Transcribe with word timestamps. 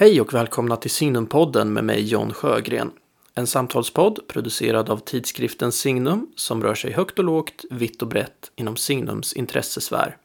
Hej 0.00 0.20
och 0.20 0.34
välkomna 0.34 0.76
till 0.76 0.90
Signumpodden 0.90 1.72
med 1.72 1.84
mig 1.84 2.08
John 2.08 2.32
Sjögren. 2.32 2.90
En 3.34 3.46
samtalspodd 3.46 4.28
producerad 4.28 4.90
av 4.90 4.98
tidskriften 4.98 5.72
Signum 5.72 6.32
som 6.36 6.62
rör 6.62 6.74
sig 6.74 6.92
högt 6.92 7.18
och 7.18 7.24
lågt, 7.24 7.64
vitt 7.70 8.02
och 8.02 8.08
brett 8.08 8.50
inom 8.56 8.76
Signums 8.76 9.32
intressesfär. 9.32 10.16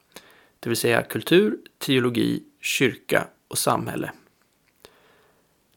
Det 0.59 0.69
vill 0.69 0.77
säga 0.77 1.03
kultur, 1.03 1.57
teologi, 1.77 2.43
kyrka 2.61 3.27
och 3.47 3.57
samhälle. 3.57 4.11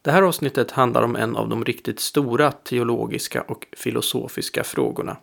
Det 0.01 0.11
här 0.11 0.21
avsnittet 0.21 0.71
handlar 0.71 1.03
om 1.03 1.15
en 1.15 1.35
av 1.35 1.49
de 1.49 1.65
riktigt 1.65 1.99
stora 1.99 2.51
teologiska 2.51 3.41
och 3.41 3.67
filosofiska 3.77 4.63
frågorna. 4.63 5.17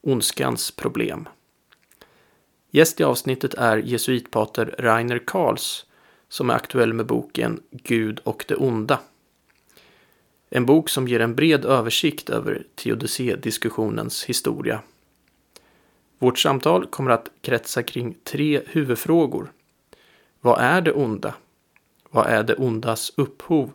Ondskans 0.00 0.70
problem. 0.70 1.28
Gäst 2.70 3.00
i 3.00 3.04
avsnittet 3.04 3.54
är 3.54 3.76
jesuitpater 3.76 4.74
Rainer 4.78 5.22
Karls 5.26 5.86
som 6.32 6.50
är 6.50 6.54
aktuell 6.54 6.92
med 6.92 7.06
boken 7.06 7.60
Gud 7.70 8.20
och 8.24 8.44
det 8.48 8.54
onda. 8.54 9.00
En 10.50 10.66
bok 10.66 10.88
som 10.88 11.08
ger 11.08 11.20
en 11.20 11.34
bred 11.34 11.64
översikt 11.64 12.30
över 12.30 12.66
teodicé-diskussionens 12.74 14.24
historia. 14.24 14.80
Vårt 16.18 16.38
samtal 16.38 16.86
kommer 16.86 17.10
att 17.10 17.28
kretsa 17.40 17.82
kring 17.82 18.14
tre 18.24 18.62
huvudfrågor. 18.66 19.52
Vad 20.40 20.60
är 20.60 20.80
det 20.80 20.92
onda? 20.92 21.34
Vad 22.10 22.26
är 22.26 22.42
det 22.42 22.54
ondas 22.54 23.12
upphov? 23.16 23.70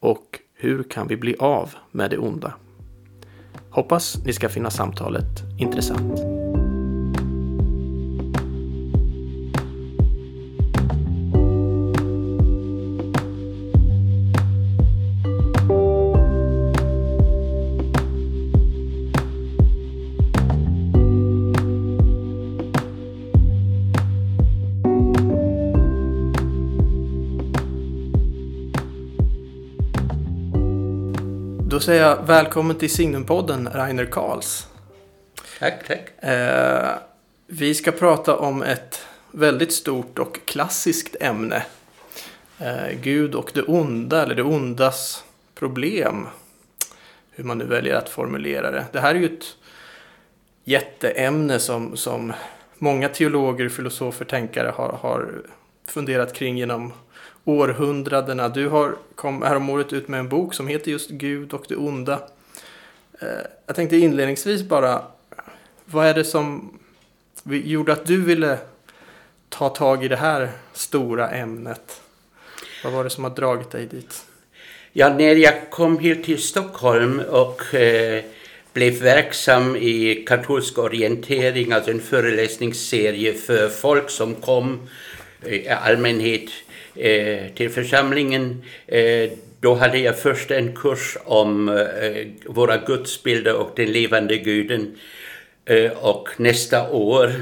Och 0.00 0.40
hur 0.54 0.82
kan 0.82 1.08
vi 1.08 1.16
bli 1.16 1.36
av 1.38 1.74
med 1.90 2.10
det 2.10 2.18
onda? 2.18 2.54
Hoppas 3.70 4.24
ni 4.24 4.32
ska 4.32 4.48
finna 4.48 4.70
samtalet 4.70 5.42
intressant. 5.58 6.41
Säger 31.84 32.02
jag 32.02 32.26
välkommen 32.26 32.76
till 32.76 32.90
Signumpodden 32.90 33.68
Rainer 33.74 34.04
Karls. 34.04 34.66
Tack, 35.58 35.86
tack. 35.86 36.24
Eh, 36.24 36.94
vi 37.46 37.74
ska 37.74 37.92
prata 37.92 38.36
om 38.36 38.62
ett 38.62 39.06
väldigt 39.30 39.72
stort 39.72 40.18
och 40.18 40.38
klassiskt 40.44 41.16
ämne. 41.20 41.62
Eh, 42.58 42.98
Gud 43.02 43.34
och 43.34 43.50
det 43.54 43.62
onda, 43.62 44.22
eller 44.22 44.34
det 44.34 44.42
ondas 44.42 45.24
problem. 45.54 46.28
Hur 47.30 47.44
man 47.44 47.58
nu 47.58 47.64
väljer 47.64 47.94
att 47.94 48.08
formulera 48.08 48.70
det. 48.70 48.84
Det 48.92 49.00
här 49.00 49.14
är 49.14 49.18
ju 49.18 49.26
ett 49.26 49.56
jätteämne 50.64 51.58
som, 51.58 51.96
som 51.96 52.32
många 52.78 53.08
teologer, 53.08 53.68
filosofer, 53.68 54.24
tänkare 54.24 54.72
har, 54.76 54.98
har 55.00 55.42
funderat 55.86 56.34
kring 56.34 56.58
genom 56.58 56.92
århundradena. 57.44 58.48
Du 58.48 58.68
har 58.68 58.96
kom 59.14 59.42
häromåret 59.42 59.92
ut 59.92 60.08
med 60.08 60.20
en 60.20 60.28
bok 60.28 60.54
som 60.54 60.68
heter 60.68 60.90
just 60.90 61.10
Gud 61.10 61.52
och 61.52 61.64
det 61.68 61.76
onda. 61.76 62.22
Eh, 63.20 63.28
jag 63.66 63.76
tänkte 63.76 63.96
inledningsvis 63.96 64.62
bara, 64.62 65.02
vad 65.84 66.06
är 66.06 66.14
det 66.14 66.24
som 66.24 66.78
gjorde 67.44 67.92
att 67.92 68.06
du 68.06 68.22
ville 68.22 68.58
ta 69.48 69.68
tag 69.68 70.04
i 70.04 70.08
det 70.08 70.16
här 70.16 70.50
stora 70.72 71.30
ämnet? 71.30 72.00
Vad 72.84 72.92
var 72.92 73.04
det 73.04 73.10
som 73.10 73.24
har 73.24 73.30
dragit 73.30 73.70
dig 73.70 73.86
dit? 73.86 74.24
Ja, 74.92 75.14
när 75.14 75.36
jag 75.36 75.70
kom 75.70 75.98
hit 75.98 76.24
till 76.24 76.42
Stockholm 76.42 77.20
och 77.20 77.74
eh, 77.74 78.24
blev 78.72 78.92
verksam 78.92 79.76
i 79.76 80.24
katolsk 80.28 80.78
orientering, 80.78 81.72
alltså 81.72 81.90
en 81.90 82.00
föreläsningsserie 82.00 83.34
för 83.34 83.68
folk 83.68 84.10
som 84.10 84.34
kom 84.34 84.88
eh, 85.42 85.54
i 85.54 85.68
allmänhet 85.68 86.42
eh, 86.42 86.71
Eh, 86.96 87.52
till 87.54 87.70
församlingen. 87.70 88.62
Eh, 88.86 89.30
då 89.60 89.74
hade 89.74 89.98
jag 89.98 90.18
först 90.18 90.50
en 90.50 90.76
kurs 90.76 91.16
om 91.24 91.68
eh, 91.68 92.26
våra 92.46 92.76
gudsbilder 92.76 93.54
och 93.54 93.72
den 93.76 93.92
levande 93.92 94.36
guden. 94.36 94.96
Eh, 95.64 95.90
och 95.90 96.28
nästa 96.36 96.90
år 96.90 97.32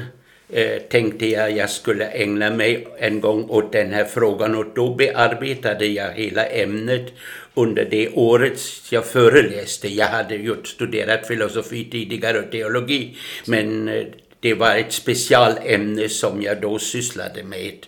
eh, 0.52 0.78
tänkte 0.78 1.26
jag 1.26 1.56
jag 1.56 1.70
skulle 1.70 2.06
ägna 2.06 2.50
mig 2.50 2.86
en 2.98 3.20
gång 3.20 3.44
åt 3.48 3.72
den 3.72 3.92
här 3.92 4.04
frågan 4.04 4.54
och 4.54 4.66
då 4.74 4.94
bearbetade 4.94 5.86
jag 5.86 6.12
hela 6.12 6.46
ämnet 6.46 7.12
under 7.54 7.84
det 7.84 8.08
året 8.08 8.60
jag 8.90 9.06
föreläste. 9.06 9.88
Jag 9.88 10.06
hade 10.06 10.34
ju 10.34 10.54
studerat 10.64 11.26
filosofi 11.26 11.84
tidigare 11.90 12.38
och 12.38 12.50
teologi 12.50 13.16
men 13.46 13.88
eh, 13.88 14.04
det 14.40 14.54
var 14.54 14.76
ett 14.76 14.92
specialämne 14.92 16.08
som 16.08 16.42
jag 16.42 16.60
då 16.60 16.78
sysslade 16.78 17.42
med. 17.44 17.86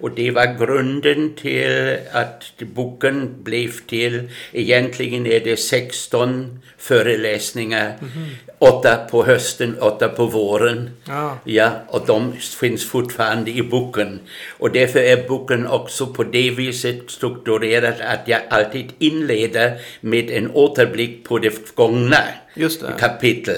Och 0.00 0.10
det 0.10 0.30
var 0.30 0.58
grunden 0.58 1.34
till 1.34 1.96
att 2.12 2.52
boken 2.58 3.42
blev 3.42 3.70
till. 3.86 4.28
Egentligen 4.52 5.26
är 5.26 5.40
det 5.40 5.56
16 5.56 6.60
föreläsningar. 6.78 7.96
Mm 8.00 8.12
-hmm. 8.12 8.26
Åtta 8.58 8.96
på 9.10 9.24
hösten, 9.24 9.78
åtta 9.80 10.08
på 10.08 10.26
våren. 10.26 10.90
Ah. 11.06 11.30
Ja, 11.44 11.70
och 11.88 12.06
de 12.06 12.32
finns 12.60 12.86
fortfarande 12.86 13.50
i 13.50 13.62
boken. 13.62 14.20
Och 14.58 14.70
därför 14.70 15.00
är 15.00 15.28
boken 15.28 15.66
också 15.66 16.06
på 16.06 16.24
det 16.24 16.50
viset 16.50 17.10
strukturerad 17.10 17.94
att 18.00 18.28
jag 18.28 18.40
alltid 18.50 18.92
inleder 18.98 19.78
med 20.00 20.30
en 20.30 20.50
återblick 20.50 21.24
på 21.24 21.38
det 21.38 21.74
gångna 21.74 22.22
Just 22.54 22.80
det. 22.80 22.92
kapitel. 22.98 23.56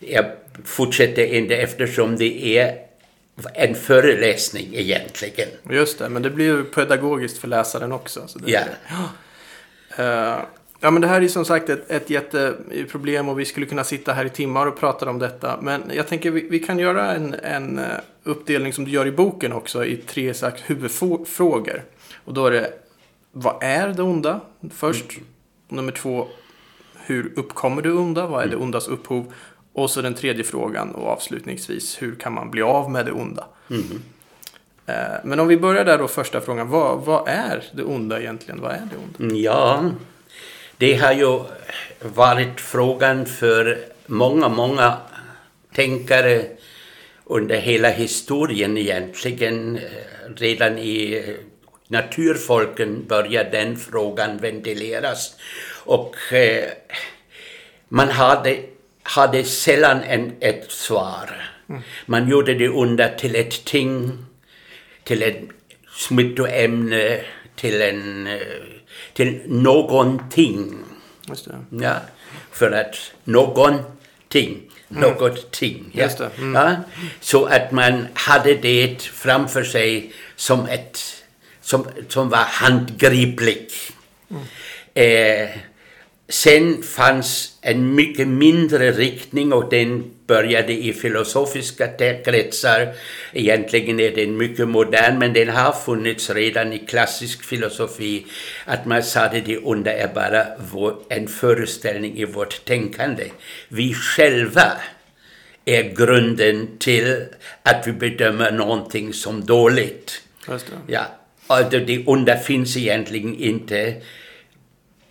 Jag 0.00 0.24
fortsätter 0.64 1.24
inte 1.24 1.56
eftersom 1.56 2.16
det 2.16 2.58
är 2.58 2.87
en 3.54 3.74
föreläsning 3.74 4.68
egentligen. 4.72 5.48
Just 5.70 5.98
det, 5.98 6.08
men 6.08 6.22
det 6.22 6.30
blir 6.30 6.44
ju 6.44 6.64
pedagogiskt 6.64 7.38
för 7.38 7.48
läsaren 7.48 7.92
också. 7.92 8.22
Så 8.26 8.38
det, 8.38 8.50
ja. 8.50 8.68
Uh, 9.98 10.44
ja, 10.80 10.90
men 10.90 11.02
det 11.02 11.08
här 11.08 11.22
är 11.22 11.28
som 11.28 11.44
sagt 11.44 11.68
ett, 11.68 11.90
ett 11.90 12.10
jätteproblem 12.10 13.28
och 13.28 13.40
vi 13.40 13.44
skulle 13.44 13.66
kunna 13.66 13.84
sitta 13.84 14.12
här 14.12 14.24
i 14.24 14.30
timmar 14.30 14.66
och 14.66 14.80
prata 14.80 15.10
om 15.10 15.18
detta. 15.18 15.58
Men 15.62 15.82
jag 15.94 16.08
tänker 16.08 16.30
vi, 16.30 16.48
vi 16.48 16.58
kan 16.58 16.78
göra 16.78 17.14
en, 17.14 17.34
en 17.34 17.78
eh, 17.78 17.84
uppdelning 18.24 18.72
som 18.72 18.84
du 18.84 18.90
gör 18.90 19.06
i 19.06 19.12
boken 19.12 19.52
också 19.52 19.84
i 19.84 19.96
tre 19.96 20.34
sagt, 20.34 20.62
huvudfrågor. 20.66 21.84
Och 22.24 22.34
då 22.34 22.46
är 22.46 22.50
det, 22.50 22.72
vad 23.32 23.62
är 23.62 23.88
det 23.88 24.02
onda 24.02 24.40
först? 24.74 25.10
Mm. 25.10 25.24
Nummer 25.68 25.92
två, 25.92 26.28
hur 27.06 27.32
uppkommer 27.36 27.82
det 27.82 27.92
onda? 27.92 28.26
Vad 28.26 28.42
är 28.42 28.46
det 28.46 28.52
mm. 28.52 28.62
ondas 28.62 28.88
upphov? 28.88 29.32
Och 29.78 29.90
så 29.90 30.02
den 30.02 30.14
tredje 30.14 30.44
frågan 30.44 30.94
och 30.94 31.08
avslutningsvis, 31.08 32.02
hur 32.02 32.14
kan 32.14 32.32
man 32.32 32.50
bli 32.50 32.62
av 32.62 32.90
med 32.90 33.06
det 33.06 33.12
onda? 33.12 33.46
Mm. 33.70 34.02
Men 35.24 35.40
om 35.40 35.48
vi 35.48 35.56
börjar 35.56 35.84
där 35.84 35.98
då, 35.98 36.08
första 36.08 36.40
frågan. 36.40 36.68
Vad, 36.68 37.04
vad 37.04 37.28
är 37.28 37.64
det 37.72 37.82
onda 37.82 38.20
egentligen? 38.20 38.60
Vad 38.60 38.72
är 38.72 38.82
det 38.90 38.96
onda? 38.96 39.18
Mm, 39.24 39.42
ja, 39.42 39.90
det 40.76 40.94
har 40.94 41.12
ju 41.12 41.40
varit 42.00 42.60
frågan 42.60 43.26
för 43.26 43.78
många, 44.06 44.48
många 44.48 44.96
tänkare 45.74 46.44
under 47.24 47.56
hela 47.56 47.88
historien 47.88 48.78
egentligen. 48.78 49.80
Redan 50.36 50.78
i 50.78 51.24
naturfolken 51.88 53.04
började 53.08 53.50
den 53.50 53.76
frågan 53.76 54.38
ventileras. 54.38 55.36
Och 55.84 56.32
eh, 56.32 56.64
man 57.88 58.08
hade 58.08 58.58
hade 59.08 59.44
sällan 59.44 60.02
en, 60.02 60.32
ett 60.40 60.70
svar. 60.70 61.50
Mm. 61.68 61.82
Man 62.06 62.28
gjorde 62.28 62.54
det 62.54 62.68
under 62.68 63.16
till 63.16 63.36
ett 63.36 63.64
ting, 63.64 64.24
till 65.04 65.22
ett 65.22 65.40
smittoämne, 65.90 67.20
till, 67.56 67.82
en, 67.82 68.28
till 69.12 69.40
någonting. 69.46 70.78
Just 71.28 71.44
det. 71.44 71.84
Ja, 71.84 71.96
för 72.52 72.72
att 72.72 73.12
någonting, 73.24 74.62
mm. 74.90 75.02
någonting. 75.02 75.90
Ja. 75.92 76.02
Just 76.02 76.18
det. 76.18 76.30
Mm. 76.38 76.54
Ja, 76.54 76.76
så 77.20 77.44
att 77.44 77.72
man 77.72 78.06
hade 78.14 78.54
det 78.54 79.02
framför 79.02 79.64
sig 79.64 80.12
som 80.36 80.66
ett 80.66 80.98
som, 81.60 81.86
som 82.08 82.28
var 82.28 82.38
handgripligt. 82.38 83.74
Mm. 84.30 84.42
Eh, 84.94 85.48
Sen 86.30 86.82
fanns 86.82 87.58
en 87.60 87.94
mycket 87.94 88.28
mindre 88.28 88.92
riktning 88.92 89.52
och 89.52 89.70
den 89.70 90.10
började 90.26 90.72
i 90.72 90.92
filosofiska 90.92 91.88
kretsar. 92.24 92.94
Egentligen 93.32 94.00
är 94.00 94.10
den 94.10 94.36
mycket 94.36 94.68
modern 94.68 95.18
men 95.18 95.32
den 95.32 95.48
har 95.48 95.72
funnits 95.72 96.30
redan 96.30 96.72
i 96.72 96.78
klassisk 96.78 97.44
filosofi. 97.44 98.26
Att 98.64 98.86
man 98.86 99.02
sa 99.02 99.20
att 99.20 99.44
det 99.46 99.58
onda 99.58 99.92
är 99.92 100.08
bara 100.14 100.46
en 101.08 101.28
föreställning 101.28 102.18
i 102.18 102.24
vårt 102.24 102.64
tänkande. 102.64 103.24
Vi 103.68 103.94
själva 103.94 104.72
är 105.64 105.82
grunden 105.82 106.68
till 106.78 107.24
att 107.62 107.86
vi 107.86 107.92
bedömer 107.92 108.50
någonting 108.50 109.12
som 109.12 109.46
dåligt. 109.46 110.22
Ja. 110.86 111.06
Alltså 111.46 111.78
det 111.78 112.06
onda 112.06 112.36
finns 112.36 112.76
egentligen 112.76 113.34
inte. 113.34 113.94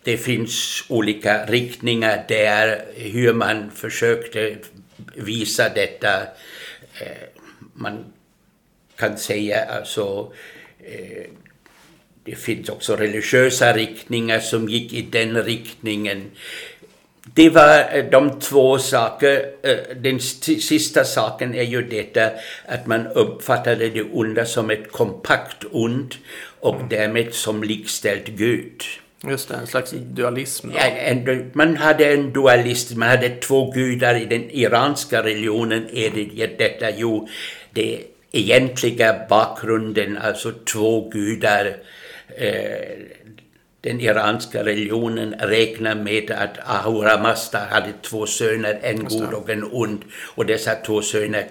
Det 0.08 0.18
finns 0.18 0.84
olika 0.88 1.46
riktningar 1.46 2.26
där 2.28 2.86
hur 2.96 3.34
man 3.34 3.72
försökte 3.72 4.56
visa 5.16 5.70
detta. 5.70 6.22
Eh, 7.02 7.28
man 7.74 8.06
kan 8.96 9.18
säga 9.18 9.66
alltså 9.66 10.32
eh, 10.80 11.26
det 12.24 12.36
finns 12.36 12.70
också 12.70 12.96
religiösa 12.96 13.74
riktningar 13.74 14.40
som 14.40 14.70
gick 14.70 14.94
i 14.94 15.02
den 15.02 15.44
riktningen. 15.44 16.32
Det 17.34 17.50
var 17.50 17.96
eh, 17.98 18.06
de 18.12 18.40
två 18.40 18.80
saker. 18.80 19.46
Den 19.96 20.20
sista 20.20 21.04
saken 21.04 21.56
är 21.56 21.64
ju 21.64 21.82
detta 21.82 22.32
att 22.66 22.88
man 22.88 23.08
uppfattade 23.08 23.90
det 23.90 24.04
onda 24.04 24.46
som 24.46 24.70
ett 24.70 24.92
kompakt 24.92 25.66
ont 25.72 26.18
och 26.60 26.76
mm. 26.76 26.90
därmed 26.90 27.34
som 27.34 27.64
likställt 27.64 28.28
Gud. 28.28 28.84
Just 29.24 29.50
det, 29.50 29.56
en 29.56 29.68
slags 29.68 29.92
dualism. 29.92 30.70
Ja, 30.76 30.82
en, 30.82 31.52
man 31.54 31.78
hade 31.78 32.14
en 32.14 32.34
dualism, 32.34 33.00
man 33.00 33.10
hade 33.10 33.30
två 33.30 33.72
gudar 33.72 34.16
i 34.16 34.26
den 34.26 34.50
iranska 34.52 35.24
religionen. 35.24 35.90
Är 35.94 36.10
det 36.10 36.58
detta? 36.58 36.90
Jo, 36.98 37.28
det 37.72 38.04
egentliga 38.32 39.26
bakgrunden, 39.30 40.18
alltså 40.18 40.52
två 40.52 41.10
gudar. 41.10 41.78
Eh, 42.38 42.98
den 43.82 44.02
iranska 44.02 44.64
religionen 44.64 45.36
räknar 45.40 45.96
med 45.96 46.32
att 46.32 46.58
Ahura 46.66 47.18
Mazda 47.18 47.60
hade 47.60 47.94
två 48.02 48.26
söner, 48.26 48.80
en 48.82 49.04
god 49.04 49.34
och 49.34 49.50
en 49.50 49.64
ond. 49.64 50.02
Och 50.36 50.46
dessa 50.46 50.76
två 50.76 51.02
söner 51.02 51.48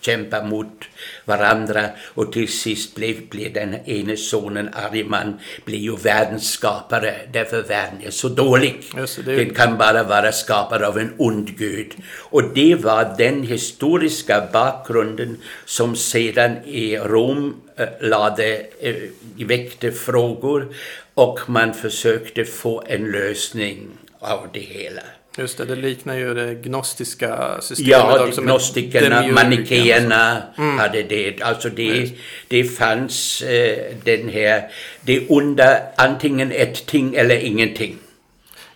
kämpar 0.00 0.44
mot 0.44 0.84
varandra 1.24 1.84
och 2.14 2.32
till 2.32 2.48
sist 2.48 2.94
blev, 2.94 3.28
blev 3.28 3.52
den 3.52 3.74
ene 3.74 4.16
sonen 4.16 4.70
Ariman 4.74 5.38
blir 5.64 5.78
ju 5.78 5.96
världens 5.96 6.50
skapare 6.50 7.14
därför 7.32 7.62
världen 7.62 8.02
är 8.02 8.10
så 8.10 8.28
dålig. 8.28 8.82
Det, 9.24 9.36
Den 9.36 9.54
kan 9.54 9.78
bara 9.78 10.02
vara 10.02 10.32
skapad 10.32 10.82
av 10.82 10.98
en 10.98 11.14
ond 11.18 11.58
gud. 11.58 11.94
Och 12.30 12.54
det 12.54 12.74
var 12.74 13.14
den 13.18 13.42
historiska 13.42 14.48
bakgrunden 14.52 15.40
som 15.64 15.96
sedan 15.96 16.56
i 16.64 16.96
Rom 16.96 17.60
äh, 17.76 17.86
lade, 18.00 18.66
äh, 18.80 18.94
väckte 19.36 19.92
frågor 19.92 20.74
och 21.14 21.40
man 21.46 21.74
försökte 21.74 22.44
få 22.44 22.82
en 22.86 23.10
lösning 23.10 23.88
av 24.20 24.48
det 24.52 24.60
hela. 24.60 25.02
Just 25.38 25.58
det, 25.58 25.64
det 25.64 25.76
liknar 25.76 26.14
ju 26.14 26.34
det 26.34 26.54
gnostiska 26.54 27.60
systemet 27.60 27.90
ja, 27.90 28.26
också. 28.26 28.42
Gnostikerna, 28.42 29.28
manikéerna 29.28 30.42
mm. 30.58 30.78
hade 30.78 31.02
det. 31.02 31.42
Alltså 31.42 31.68
det, 31.68 32.12
det 32.48 32.64
fanns 32.64 33.42
eh, 33.42 33.94
den 34.04 34.28
här, 34.28 34.70
det 35.00 35.28
onda, 35.28 35.80
antingen 35.96 36.52
ett 36.52 36.86
ting 36.86 37.14
eller 37.14 37.36
ingenting. 37.36 37.96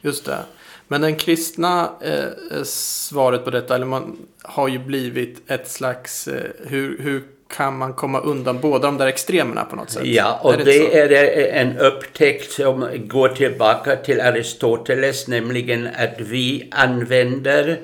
Just 0.00 0.24
det. 0.24 0.38
Men 0.88 1.00
den 1.00 1.16
kristna 1.16 1.90
eh, 2.00 2.62
svaret 2.64 3.44
på 3.44 3.50
detta, 3.50 3.74
eller 3.74 3.86
man 3.86 4.16
har 4.42 4.68
ju 4.68 4.78
blivit 4.78 5.50
ett 5.50 5.70
slags, 5.70 6.28
eh, 6.28 6.50
hur, 6.66 6.98
hur 7.02 7.22
kan 7.56 7.78
man 7.78 7.94
komma 7.94 8.20
undan 8.20 8.60
båda 8.60 8.86
de 8.86 8.98
där 8.98 9.06
extremerna 9.06 9.64
på 9.64 9.76
något 9.76 9.90
sätt? 9.90 10.04
Ja, 10.04 10.40
och 10.42 10.54
är 10.54 10.58
det, 10.58 11.08
det 11.08 11.50
är 11.50 11.62
en 11.62 11.78
upptäckt 11.78 12.52
som 12.52 12.88
går 13.06 13.28
tillbaka 13.28 13.96
till 13.96 14.20
Aristoteles, 14.20 15.28
nämligen 15.28 15.86
att 15.86 16.14
vi 16.20 16.68
använder 16.70 17.80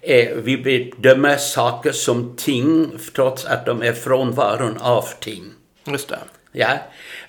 eh, 0.00 0.28
vi 0.36 0.56
bedömer 0.56 1.36
saker 1.36 1.92
som 1.92 2.36
ting 2.36 2.90
trots 3.14 3.44
att 3.44 3.66
de 3.66 3.82
är 3.82 3.92
frånvaron 3.92 4.76
av 4.76 5.04
ting. 5.20 5.44
Just 5.86 6.08
det. 6.08 6.18
Ja, 6.52 6.78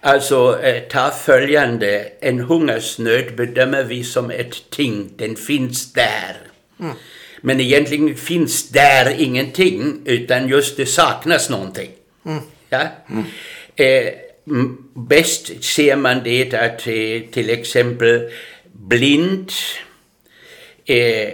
alltså 0.01 0.59
eh, 0.61 0.83
ta 0.83 1.09
följande. 1.09 2.07
En 2.19 2.39
hungersnöd 2.39 3.35
bedömer 3.35 3.83
vi 3.83 4.03
som 4.03 4.31
ett 4.31 4.69
ting, 4.69 5.09
den 5.15 5.35
finns 5.35 5.93
där. 5.93 6.37
Mm. 6.79 6.95
Men 7.45 7.59
egentligen 7.59 8.15
finns 8.15 8.69
där 8.69 9.15
ingenting, 9.19 10.01
utan 10.05 10.47
just 10.47 10.77
det 10.77 10.85
saknas 10.85 11.49
någonting. 11.49 11.89
Mm. 12.25 12.41
Ja? 12.69 12.87
Mm. 13.09 13.23
Eh, 13.75 14.13
bäst 14.93 15.63
ser 15.63 15.95
man 15.95 16.23
det 16.23 16.53
att 16.53 16.87
eh, 16.87 17.21
till 17.31 17.49
exempel 17.49 18.29
blind, 18.71 19.51
eh, 20.85 21.33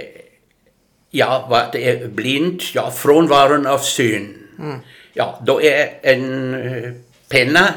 ja, 1.09 1.47
vad 1.49 1.75
är 1.75 2.07
blind? 2.07 2.61
Ja, 2.73 2.91
frånvaron 2.91 3.67
av 3.67 3.79
syn. 3.79 4.37
Mm. 4.59 4.79
Ja, 5.13 5.43
då 5.45 5.61
är 5.61 5.89
en 6.01 6.53
eh, 6.53 6.91
penna 7.29 7.73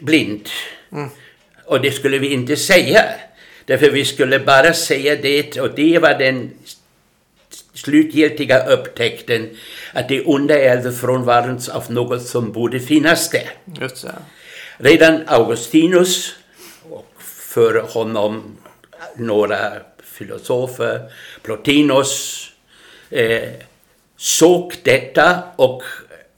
blind. 0.00 0.48
Mm. 0.92 1.08
Och 1.64 1.80
det 1.80 1.90
skulle 1.90 2.18
vi 2.18 2.32
inte 2.32 2.56
säga. 2.56 3.04
Därför 3.64 3.90
vi 3.90 4.04
skulle 4.04 4.38
bara 4.38 4.72
säga 4.72 5.16
det 5.16 5.60
och 5.60 5.74
det 5.74 5.98
var 5.98 6.18
den 6.18 6.50
slutgiltiga 7.76 8.66
upptäckten 8.66 9.48
att 9.92 10.08
det 10.08 10.24
onda 10.24 10.58
är 10.58 10.90
frånvaron 10.90 11.60
av 11.72 11.92
något 11.92 12.22
som 12.22 12.52
borde 12.52 12.80
finnas 12.80 13.30
där. 13.30 13.50
Just 13.80 13.96
så. 13.96 14.08
Redan 14.78 15.22
Augustinus 15.26 16.34
och 16.90 17.12
för 17.22 17.80
honom 17.80 18.56
några 19.16 19.72
filosofer, 20.02 21.00
Plotinus, 21.42 22.46
eh, 23.10 23.48
såg 24.16 24.74
detta 24.82 25.42
och 25.56 25.82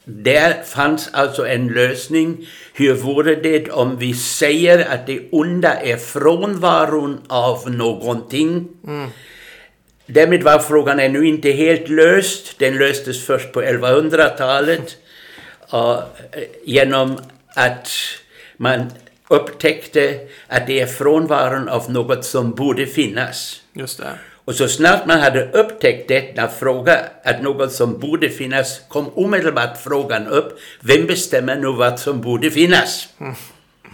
där 0.04 0.62
fanns 0.62 1.08
alltså 1.12 1.46
en 1.46 1.68
lösning. 1.68 2.46
Hur 2.72 2.94
vore 2.94 3.34
det 3.34 3.70
om 3.70 3.96
vi 3.96 4.14
säger 4.14 4.94
att 4.94 5.06
det 5.06 5.20
onda 5.30 5.74
är 5.74 5.96
frånvaron 5.96 7.20
av 7.28 7.70
någonting? 7.70 8.68
Mm. 8.86 9.10
Därmed 10.10 10.42
var 10.42 10.58
frågan 10.58 11.00
ännu 11.00 11.26
inte 11.26 11.50
helt 11.50 11.88
löst. 11.88 12.58
Den 12.58 12.78
löstes 12.78 13.26
först 13.26 13.52
på 13.52 13.62
1100-talet 13.62 14.96
uh, 15.74 15.98
genom 16.64 17.18
att 17.54 17.88
man 18.56 18.90
upptäckte 19.28 20.20
att 20.46 20.66
det 20.66 20.80
är 20.80 20.86
frånvaron 20.86 21.68
av 21.68 21.90
något 21.90 22.24
som 22.24 22.50
borde 22.50 22.86
finnas. 22.86 23.60
Just 23.72 23.98
det. 23.98 24.18
Och 24.44 24.54
så 24.54 24.68
snart 24.68 25.06
man 25.06 25.20
hade 25.20 25.50
upptäckt 25.52 26.08
denna 26.08 26.48
fråga, 26.48 26.98
att 27.24 27.42
något 27.42 27.72
som 27.72 27.98
borde 27.98 28.28
finnas, 28.28 28.80
kom 28.88 29.08
omedelbart 29.14 29.82
frågan 29.84 30.26
upp, 30.26 30.58
vem 30.80 31.06
bestämmer 31.06 31.56
nu 31.56 31.72
vad 31.72 32.00
som 32.00 32.20
borde 32.20 32.50
finnas? 32.50 33.08
Mm. 33.20 33.34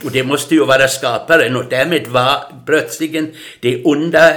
Och 0.05 0.11
det 0.11 0.23
måste 0.23 0.55
ju 0.55 0.65
vara 0.65 0.89
skaparen 0.89 1.57
och 1.57 1.65
därmed 1.71 2.07
var 2.07 2.37
plötsligen 2.67 3.33
det 3.61 3.85
onda 3.85 4.35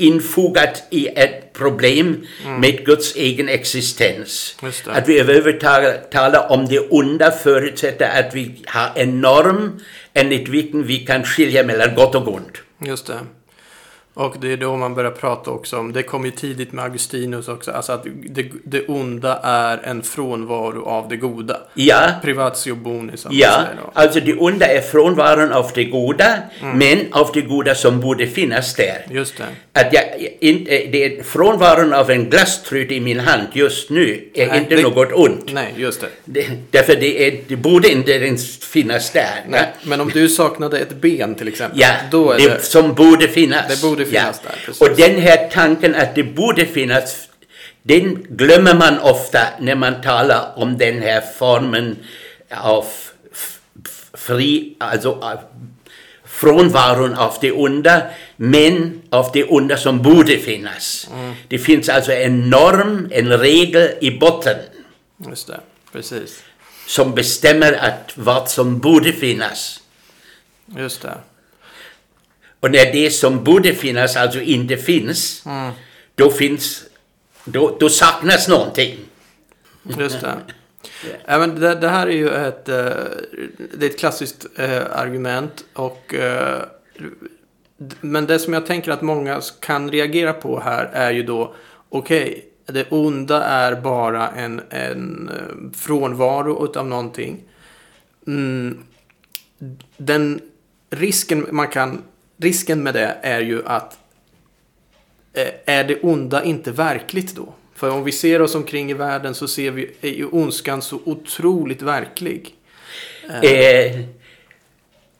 infogat 0.00 0.82
i 0.90 1.08
ett 1.08 1.52
problem 1.52 2.26
mm. 2.46 2.60
med 2.60 2.84
Guds 2.84 3.16
egen 3.16 3.48
existens. 3.48 4.56
Att 4.86 5.08
vi 5.08 5.20
överhuvudtaget 5.20 6.10
talar 6.10 6.52
om 6.52 6.66
det 6.66 6.78
onda 6.78 7.30
förutsätter 7.30 8.20
att 8.20 8.34
vi 8.34 8.62
har 8.66 8.90
en 8.94 9.20
norm 9.20 9.80
enligt 10.14 10.48
vilken 10.48 10.86
vi 10.86 10.98
kan 10.98 11.24
skilja 11.24 11.64
mellan 11.64 11.94
gott 11.94 12.14
och 12.14 12.34
ont. 12.34 12.62
Just 12.86 13.06
det. 13.06 13.18
Och 14.14 14.36
det 14.40 14.52
är 14.52 14.56
då 14.56 14.76
man 14.76 14.94
börjar 14.94 15.10
prata 15.10 15.50
också 15.50 15.78
om, 15.78 15.92
det 15.92 16.02
kom 16.02 16.24
ju 16.24 16.30
tidigt 16.30 16.72
med 16.72 16.84
Augustinus 16.84 17.48
också, 17.48 17.70
alltså 17.70 17.92
att 17.92 18.06
det, 18.30 18.46
det 18.64 18.86
onda 18.86 19.40
är 19.42 19.80
en 19.84 20.02
frånvaro 20.02 20.84
av 20.84 21.08
det 21.08 21.16
goda. 21.16 21.60
Ja. 21.74 22.10
Privatio 22.22 22.74
boni 22.74 23.16
som 23.16 23.30
Ja, 23.34 23.64
alltså 23.92 24.20
det 24.20 24.34
onda 24.34 24.66
är 24.66 24.80
frånvaron 24.80 25.52
av 25.52 25.70
det 25.74 25.84
goda, 25.84 26.38
mm. 26.60 26.78
men 26.78 27.12
av 27.12 27.30
det 27.34 27.40
goda 27.40 27.74
som 27.74 28.00
borde 28.00 28.26
finnas 28.26 28.74
där. 28.74 29.06
Just 29.10 29.36
det. 29.36 29.80
Att 29.80 29.92
jag, 29.92 30.04
inte, 30.40 30.70
det 30.70 31.04
är 31.04 31.22
frånvaron 31.22 31.92
av 31.92 32.10
en 32.10 32.30
glasstrut 32.30 32.90
i 32.90 33.00
min 33.00 33.20
hand 33.20 33.46
just 33.52 33.90
nu 33.90 34.30
är 34.34 34.46
nej, 34.46 34.58
inte 34.58 34.76
det, 34.76 34.82
något 34.82 35.12
ont. 35.12 35.52
Nej, 35.52 35.74
just 35.76 36.00
det. 36.00 36.08
det 36.24 36.46
därför 36.70 36.96
det, 36.96 37.26
är, 37.26 37.40
det 37.48 37.56
borde 37.56 37.88
inte 37.88 38.12
ens 38.12 38.58
finnas 38.58 39.10
där. 39.10 39.44
Nej, 39.48 39.72
men 39.82 40.00
om 40.00 40.10
du 40.14 40.28
saknade 40.28 40.78
ett 40.78 41.00
ben 41.00 41.34
till 41.34 41.48
exempel. 41.48 41.80
Ja, 41.80 41.88
då 42.10 42.30
är 42.32 42.38
det, 42.38 42.48
det 42.48 42.62
som 42.62 42.94
borde 42.94 43.28
finnas. 43.28 43.68
Det 43.68 43.88
borde 43.88 43.99
finnas 44.04 44.40
ja. 44.44 44.50
där. 44.50 44.58
Precis. 44.66 44.80
Och 44.82 44.96
den 44.96 45.20
här 45.20 45.48
tanken 45.52 45.94
att 45.94 46.14
det 46.14 46.24
borde 46.24 46.66
finnas, 46.66 47.28
den 47.82 48.26
glömmer 48.28 48.74
man 48.74 48.98
ofta 48.98 49.40
när 49.60 49.74
man 49.74 50.00
talar 50.02 50.52
om 50.56 50.78
den 50.78 51.02
här 51.02 51.20
formen 51.38 51.96
av 52.50 52.86
fri, 54.14 54.76
alltså 54.78 55.38
frånvaron 56.24 57.14
av 57.14 57.34
det 57.40 57.52
onda, 57.52 58.02
men 58.36 59.02
av 59.10 59.30
det 59.32 59.44
onda 59.44 59.76
som 59.76 60.02
borde 60.02 60.38
finnas. 60.38 61.08
Mm. 61.12 61.34
Det 61.48 61.58
finns 61.58 61.88
alltså 61.88 62.12
en 62.12 62.50
norm, 62.50 63.08
en 63.10 63.38
regel 63.38 63.90
i 64.00 64.18
botten. 64.18 64.56
Just 65.28 65.46
det, 65.46 65.60
precis. 65.92 66.42
Som 66.86 67.14
bestämmer 67.14 67.72
att 67.72 68.12
vad 68.14 68.50
som 68.50 68.78
borde 68.78 69.12
finnas. 69.12 69.80
Just 70.76 71.02
det. 71.02 71.14
Och 72.60 72.70
när 72.70 72.92
det 72.92 73.10
som 73.10 73.44
borde 73.44 73.74
finnas 73.74 74.16
alltså 74.16 74.40
inte 74.40 74.76
finns, 74.76 75.46
mm. 75.46 75.72
då 76.14 76.30
finns, 76.30 76.84
då, 77.44 77.76
då 77.80 77.88
saknas 77.88 78.48
någonting. 78.48 78.98
Just 79.98 80.20
det. 80.20 80.34
Ja, 81.26 81.38
men 81.38 81.60
det, 81.60 81.74
det 81.74 81.88
här 81.88 82.06
är 82.06 82.16
ju 82.16 82.28
ett, 82.28 82.68
eh, 82.68 82.74
det 83.74 83.86
är 83.86 83.90
ett 83.90 83.98
klassiskt 83.98 84.46
eh, 84.56 84.82
argument. 84.92 85.64
Och, 85.72 86.14
eh, 86.14 86.62
men 88.00 88.26
det 88.26 88.38
som 88.38 88.52
jag 88.52 88.66
tänker 88.66 88.92
att 88.92 89.02
många 89.02 89.40
kan 89.60 89.90
reagera 89.90 90.32
på 90.32 90.60
här 90.60 90.90
är 90.92 91.10
ju 91.10 91.22
då 91.22 91.54
okej, 91.88 92.46
det 92.66 92.86
onda 92.90 93.42
är 93.42 93.74
bara 93.74 94.28
en, 94.28 94.60
en 94.70 95.30
frånvaro 95.76 96.64
utav 96.64 96.86
någonting. 96.86 97.42
Mm, 98.26 98.78
den 99.96 100.40
risken 100.90 101.46
man 101.50 101.68
kan, 101.68 102.02
risken 102.40 102.82
med 102.82 102.94
det 102.94 103.16
är 103.22 103.40
ju 103.40 103.62
att 103.66 103.98
eh, 105.34 105.48
är 105.76 105.84
det 105.84 106.00
onda 106.02 106.44
inte 106.44 106.70
verkligt 106.70 107.36
då? 107.36 107.54
För 107.74 107.90
om 107.90 108.04
vi 108.04 108.12
ser 108.12 108.42
oss 108.42 108.54
omkring 108.54 108.90
i 108.90 108.94
världen 108.94 109.34
så 109.34 109.48
ser 109.48 109.70
vi, 109.70 109.90
är 110.00 110.08
ju 110.10 110.26
ondskan 110.26 110.82
så 110.82 111.00
otroligt 111.04 111.82
verklig. 111.82 112.54
Eh, 113.42 114.00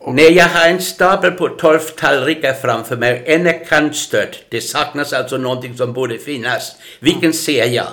när 0.07 0.31
jag 0.31 0.45
har 0.45 0.69
en 0.69 0.81
stapel 0.83 1.31
på 1.31 1.49
12 1.49 1.79
tallrikar 1.79 2.53
framför 2.53 2.97
mig, 2.97 3.23
en 3.27 3.47
är 3.47 3.65
kantstödd. 3.65 4.37
Det 4.49 4.61
saknas 4.61 5.13
alltså 5.13 5.37
någonting 5.37 5.77
som 5.77 5.93
borde 5.93 6.19
finnas. 6.19 6.77
Vilken 7.01 7.33
ser 7.33 7.65
jag? 7.67 7.87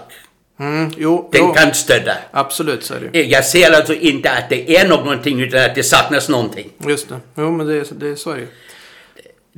Mm, 0.60 0.91
jo, 0.98 1.29
Den 1.31 1.41
jo 1.41 1.53
kantstödda. 1.53 2.17
absolut 2.31 2.84
så 2.84 2.93
är 2.93 3.00
det 3.00 3.17
ju. 3.19 3.24
Eh, 3.24 3.29
Jag 3.31 3.46
ser 3.46 3.72
alltså 3.72 3.93
inte 3.93 4.31
att 4.31 4.50
det 4.50 4.75
är 4.77 4.88
någonting 4.88 5.41
utan 5.41 5.65
att 5.65 5.75
det 5.75 5.84
saknas 5.84 6.29
någonting. 6.29 6.69
Just 6.88 7.10
det. 7.10 7.19
Jo, 7.36 7.51
men 7.51 7.67
det, 7.67 8.00
det, 8.00 8.15
så 8.15 8.31
är 8.31 8.38
det. 8.38 8.48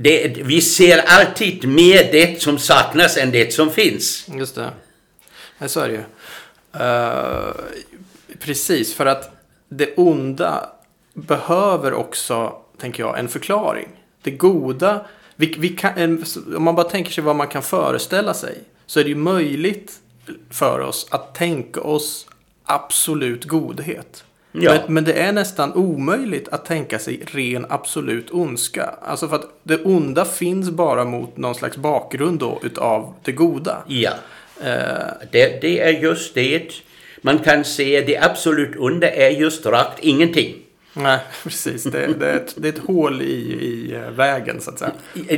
Det, 0.01 0.27
vi 0.27 0.61
ser 0.61 0.97
alltid 1.07 1.67
mer 1.67 2.11
det 2.11 2.41
som 2.41 2.57
saknas 2.57 3.17
än 3.17 3.31
det 3.31 3.53
som 3.53 3.71
finns. 3.71 4.27
Just 4.33 4.55
det. 4.55 4.71
Ja, 5.57 5.67
så 5.67 5.79
är 5.79 5.87
det 5.87 5.93
ju. 5.93 6.03
Uh, 6.83 7.53
precis, 8.39 8.93
för 8.93 9.05
att 9.05 9.31
det 9.69 9.93
onda 9.97 10.69
behöver 11.13 11.93
också, 11.93 12.61
tänker 12.77 13.03
jag, 13.03 13.19
en 13.19 13.27
förklaring. 13.27 13.87
Det 14.21 14.31
goda, 14.31 15.05
vi, 15.35 15.55
vi 15.57 15.69
kan, 15.69 15.97
en, 15.97 16.25
om 16.55 16.63
man 16.63 16.75
bara 16.75 16.89
tänker 16.89 17.11
sig 17.11 17.23
vad 17.23 17.35
man 17.35 17.47
kan 17.47 17.63
föreställa 17.63 18.33
sig, 18.33 18.57
så 18.85 18.99
är 18.99 19.03
det 19.03 19.09
ju 19.09 19.15
möjligt 19.15 19.99
för 20.49 20.79
oss 20.79 21.07
att 21.11 21.35
tänka 21.35 21.81
oss 21.81 22.27
absolut 22.65 23.45
godhet. 23.45 24.23
Ja. 24.51 24.71
Men, 24.71 24.93
men 24.93 25.03
det 25.03 25.13
är 25.13 25.31
nästan 25.31 25.73
omöjligt 25.73 26.47
att 26.47 26.65
tänka 26.65 26.99
sig 26.99 27.21
ren 27.25 27.65
absolut 27.69 28.31
ondska. 28.31 28.89
Alltså 29.01 29.27
för 29.27 29.35
att 29.35 29.59
det 29.63 29.77
onda 29.83 30.25
finns 30.25 30.69
bara 30.69 31.05
mot 31.05 31.37
någon 31.37 31.55
slags 31.55 31.77
bakgrund 31.77 32.39
då 32.39 32.59
utav 32.63 33.13
det 33.23 33.31
goda. 33.31 33.83
Ja, 33.87 34.11
Eh, 34.63 35.27
det, 35.31 35.61
det 35.61 35.79
är 35.79 35.89
just 35.89 36.35
det. 36.35 36.81
Man 37.21 37.39
kan 37.39 37.65
se 37.65 38.01
det 38.01 38.17
absolut 38.17 38.75
onda 38.77 39.09
är 39.11 39.29
just 39.29 39.65
rakt 39.65 39.99
ingenting. 39.99 40.55
nej, 40.93 41.19
precis. 41.43 41.83
Det, 41.83 42.07
det, 42.19 42.27
är 42.27 42.35
ett, 42.35 42.53
det 42.57 42.67
är 42.67 42.73
ett 42.73 42.85
hål 42.87 43.21
i, 43.21 43.25
i 43.25 43.95
eh, 43.95 44.11
vägen 44.11 44.61
så 44.61 44.69
att 44.71 44.79
säga. 44.79 44.91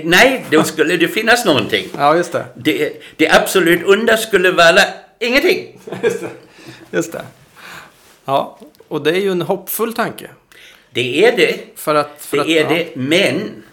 Nej, 0.03 0.45
då 0.51 0.63
skulle 0.63 0.97
det 0.97 1.07
finnas 1.07 1.45
någonting. 1.45 1.87
Ja, 1.97 2.15
just 2.15 2.31
det. 2.31 2.45
Det, 2.55 2.93
det 3.15 3.29
absolut 3.29 3.87
onda 3.87 4.17
skulle 4.17 4.51
vara 4.51 4.81
ingenting. 5.19 5.79
Just 6.03 6.21
det. 6.21 6.29
Just 6.91 7.11
det. 7.11 7.21
Ja, 8.25 8.59
och 8.87 9.03
det 9.03 9.11
är 9.11 9.21
ju 9.21 9.31
en 9.31 9.41
hoppfull 9.41 9.93
tanke. 9.93 10.29
Det 10.89 11.25
är 11.25 11.37
det. 11.37 11.59
För 11.75 11.95
att... 11.95 12.21
För 12.21 12.37
Det 12.37 12.43
att, 12.43 12.49
är 12.49 12.61
ja. 12.61 12.69
det. 12.69 12.95
Men 12.95 13.63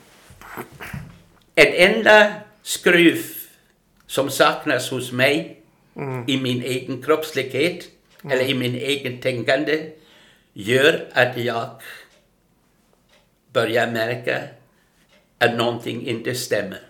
ett 1.54 1.74
enda 1.74 2.32
skruv 2.62 3.24
som 4.06 4.30
saknas 4.30 4.90
hos 4.90 5.12
mig 5.12 5.60
i 6.26 6.36
min 6.36 6.62
egen 6.62 7.02
kroppslighet 7.02 7.84
eller 8.24 8.44
i 8.50 8.54
min 8.54 8.74
egen 8.74 9.20
tänkande 9.20 9.90
gör 10.52 11.08
att 11.12 11.36
jag 11.36 11.70
börjar 13.52 13.86
märka 13.86 14.42
att 15.38 15.54
någonting 15.54 16.06
inte 16.06 16.34
stämmer. 16.34 16.80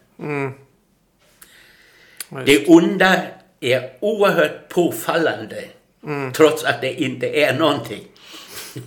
Just 2.31 2.47
Det 2.47 2.67
onda 2.67 3.23
är 3.61 3.91
oerhört 4.01 4.69
påfallande 4.69 5.65
trots 6.37 6.65
att 6.65 6.81
det 6.81 7.03
inte 7.03 7.27
är 7.27 7.59
någonting. 7.59 8.01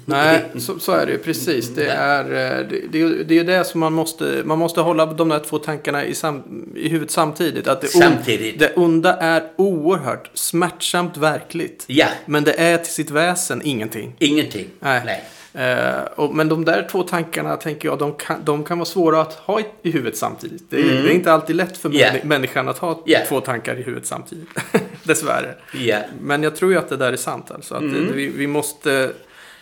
Nej, 0.06 0.42
så, 0.60 0.80
så 0.80 0.92
är 0.92 1.06
det 1.06 1.12
ju 1.12 1.18
precis. 1.18 1.70
Det 1.70 1.88
är, 1.88 2.24
eh, 2.26 2.68
det, 2.68 2.82
det, 2.92 3.02
är 3.02 3.24
det 3.24 3.34
är 3.34 3.38
ju 3.38 3.44
det 3.44 3.64
som 3.64 3.80
man 3.80 3.94
måste, 3.94 4.42
man 4.46 4.60
måste 4.60 4.82
hålla 4.82 5.06
de 5.06 5.30
där 5.30 5.40
två 5.40 5.58
tankarna 5.60 6.06
i, 6.06 6.16
sam, 6.16 6.66
i 6.76 6.90
huvudet 6.90 7.12
samtidigt. 7.12 7.68
Att 7.68 7.82
det, 7.82 7.88
on- 7.96 8.02
Samtidigt. 8.02 8.60
det 8.60 8.74
onda 8.76 9.14
är 9.18 9.44
oerhört 9.56 10.30
smärtsamt 10.34 11.18
verkligt. 11.18 11.84
Ja, 11.88 12.08
Men 12.26 12.44
det 12.44 12.54
är 12.60 12.78
till 12.78 12.94
sitt 12.94 13.10
väsen 13.12 13.62
ingenting. 13.64 14.16
ingenting. 14.20 14.68
Nej. 14.80 15.02
Nej. 15.06 15.24
Eh, 15.54 16.02
och, 16.16 16.36
men 16.36 16.50
de 16.50 16.66
där 16.66 16.88
två 16.92 17.04
tankarna 17.04 17.58
tänker 17.58 17.88
jag, 17.90 18.00
de 18.00 18.14
kan, 18.14 18.46
de 18.46 18.64
kan 18.64 18.78
vara 18.80 18.86
svåra 18.86 19.22
att 19.22 19.34
ha 19.34 19.60
i, 19.60 19.66
i 19.82 19.92
huvudet 19.92 20.18
samtidigt. 20.18 20.64
Det, 20.70 20.78
är- 20.82 20.84
det 21.04 21.10
är 21.10 21.14
inte 21.14 21.34
alltid 21.34 21.56
lätt 21.56 21.78
för 21.78 21.90
Mm. 21.90 22.02
Männi- 22.02 22.26
människan 22.26 22.68
att 22.70 22.78
ha 22.78 23.02
Ja. 23.06 23.20
två 23.28 23.42
tankar 23.42 23.76
i 23.80 23.82
huvudet 23.82 24.08
samtidigt. 24.08 24.48
Dessvärre. 25.04 25.56
Ja. 25.74 25.98
Men 26.22 26.44
jag 26.44 26.56
tror 26.56 26.72
ju 26.72 26.78
att 26.78 26.90
det 26.90 26.98
där 26.98 27.14
är 27.14 27.18
sant. 27.18 27.52
Alltså, 27.52 27.76
att 27.76 27.82
det, 27.82 28.00
vi, 28.14 28.28
vi 28.28 28.48
måste 28.48 29.12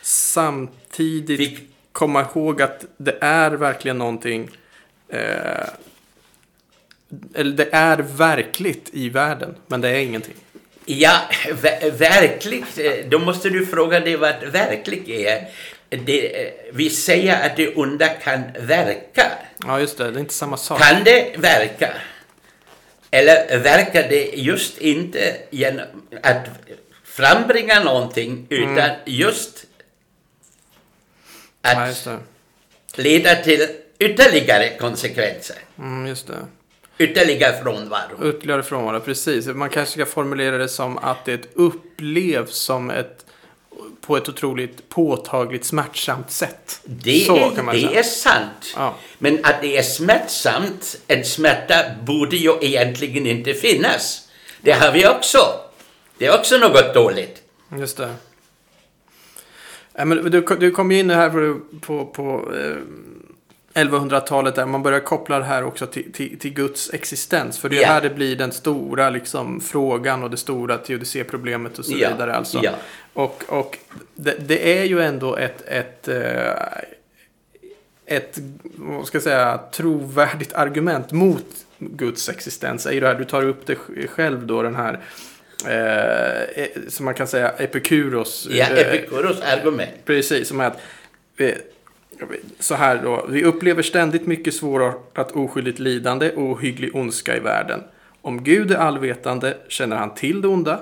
samtidigt 0.01 1.39
Vi- 1.39 1.59
komma 1.91 2.25
ihåg 2.35 2.61
att 2.61 2.85
det 2.97 3.17
är 3.21 3.51
verkligen 3.51 3.97
någonting 3.97 4.49
eh, 5.09 5.19
eller 7.33 7.51
det 7.57 7.69
är 7.71 7.97
verkligt 7.97 8.89
i 8.93 9.09
världen, 9.09 9.55
men 9.67 9.81
det 9.81 9.89
är 9.89 9.99
ingenting. 9.99 10.35
Ja, 10.85 11.11
ver- 11.51 11.91
verkligt. 11.91 12.77
eh, 12.79 12.91
Då 13.09 13.19
måste 13.19 13.49
du 13.49 13.65
fråga 13.65 13.99
dig 13.99 14.15
vad 14.15 14.35
verkligt 14.51 15.07
är. 15.09 15.47
Det, 15.89 16.53
vi 16.73 16.89
säger 16.89 17.45
att 17.49 17.55
det 17.57 17.75
onda 17.75 18.07
kan 18.07 18.41
verka. 18.59 19.31
Ja, 19.65 19.79
just 19.79 19.97
det. 19.97 20.11
Det 20.11 20.17
är 20.17 20.21
inte 20.21 20.33
samma 20.33 20.57
sak. 20.57 20.81
Kan 20.81 21.03
det 21.03 21.35
verka? 21.37 21.93
Eller 23.11 23.59
verkar 23.59 24.09
det 24.09 24.23
just 24.35 24.77
inte 24.77 25.37
genom 25.49 25.85
att 26.23 26.45
frambringa 27.03 27.83
någonting 27.83 28.45
utan 28.49 28.89
just 29.05 29.65
Ja, 31.61 31.81
att 31.81 31.87
just 31.87 32.03
det. 32.05 32.17
leda 33.03 33.35
till 33.35 33.67
ytterligare 33.99 34.77
konsekvenser. 34.77 35.55
Mm, 35.79 36.07
just 36.07 36.27
det. 36.27 36.37
Ytterligare 36.97 37.61
frånvaro. 37.63 38.29
Ytterligare 38.29 38.63
frånvaro, 38.63 38.99
precis. 38.99 39.45
Man 39.47 39.69
kanske 39.69 39.93
ska 39.93 40.05
formulera 40.05 40.57
det 40.57 40.69
som 40.69 40.97
att 40.97 41.25
det 41.25 41.41
upplevs 41.55 42.55
som 42.55 42.89
ett 42.89 43.25
på 44.09 44.17
ett 44.17 44.29
otroligt 44.29 44.89
påtagligt 44.89 45.65
smärtsamt 45.65 46.31
sätt. 46.31 46.81
Det, 46.83 47.25
Så 47.25 47.35
är, 47.35 47.49
det 47.49 47.71
säga. 47.71 47.99
är 47.99 48.03
sant. 48.03 48.73
Ja. 48.75 48.95
Men 49.17 49.39
att 49.45 49.61
det 49.61 49.77
är 49.77 49.81
smärtsamt, 49.83 50.97
en 51.07 51.25
smärta 51.25 51.75
borde 52.03 52.35
ju 52.37 52.57
egentligen 52.61 53.27
inte 53.27 53.53
finnas. 53.53 54.27
Det 54.61 54.71
har 54.71 54.91
vi 54.91 55.07
också. 55.07 55.37
Det 56.17 56.25
är 56.25 56.39
också 56.39 56.57
något 56.57 56.93
dåligt. 56.93 57.41
Just 57.79 57.97
det. 57.97 58.13
Ja, 59.93 60.05
men 60.05 60.31
du, 60.31 60.41
du 60.59 60.71
kom 60.71 60.91
ju 60.91 60.99
in 60.99 61.09
här 61.09 61.29
på, 61.29 61.59
på, 61.79 62.05
på 62.05 62.55
eh, 62.55 62.75
1100-talet 63.73 64.55
där 64.55 64.65
man 64.65 64.83
börjar 64.83 64.99
koppla 64.99 65.39
det 65.39 65.45
här 65.45 65.63
också 65.63 65.87
till, 65.87 66.11
till, 66.13 66.39
till 66.39 66.53
Guds 66.53 66.93
existens. 66.93 67.59
För 67.59 67.69
det 67.69 67.77
är 67.77 67.81
Ja. 67.81 67.87
här 67.87 68.01
det 68.01 68.09
blir 68.09 68.35
den 68.35 68.51
stora 68.51 69.09
liksom, 69.09 69.61
frågan 69.61 70.23
och 70.23 70.29
det 70.29 70.37
stora 70.37 70.77
teodicéproblemet 70.77 71.79
och 71.79 71.85
så 71.85 71.91
Ja. 71.97 72.09
vidare. 72.11 72.35
Alltså. 72.35 72.59
Ja. 72.63 72.71
Och, 73.13 73.43
och 73.47 73.77
det, 74.15 74.35
det 74.47 74.79
är 74.79 74.83
ju 74.83 75.01
ändå 75.01 75.35
ett, 75.35 75.61
ett, 75.67 76.07
eh, 76.07 76.51
ett 78.05 78.37
vad 78.75 79.07
ska 79.07 79.15
jag 79.15 79.23
säga, 79.23 79.59
trovärdigt 79.71 80.53
argument 80.53 81.11
mot 81.11 81.45
Guds 81.79 82.29
existens. 82.29 82.85
Är 82.85 82.91
ju 82.91 82.99
det 82.99 83.07
här, 83.07 83.15
du 83.15 83.25
tar 83.25 83.43
upp 83.43 83.65
det 83.65 83.75
själv 84.07 84.47
då, 84.47 84.61
den 84.61 84.75
här 84.75 84.99
eh, 85.67 86.63
eh, 86.63 86.67
som 86.87 87.05
man 87.05 87.13
kan 87.13 87.27
säga 87.27 87.49
Epikuros. 87.49 88.47
Ja, 88.51 88.65
eh, 88.65 88.79
Epikuros 88.79 89.41
argument. 89.41 89.89
Precis, 90.05 90.47
som 90.47 90.59
är 90.59 90.65
att 90.67 90.79
eh, 91.37 91.53
så 92.59 92.75
här 92.75 93.01
då, 93.03 93.25
vi 93.29 93.43
upplever 93.43 93.83
ständigt 93.83 94.27
mycket 94.27 94.53
svårartat 94.53 95.31
oskyldigt 95.31 95.79
lidande 95.79 96.31
och 96.31 96.43
ohygglig 96.43 96.95
ondska 96.95 97.37
i 97.37 97.39
världen. 97.39 97.83
Om 98.21 98.43
Gud 98.43 98.71
är 98.71 98.75
allvetande 98.75 99.57
känner 99.67 99.95
han 99.95 100.13
till 100.15 100.41
det 100.41 100.47
onda. 100.47 100.79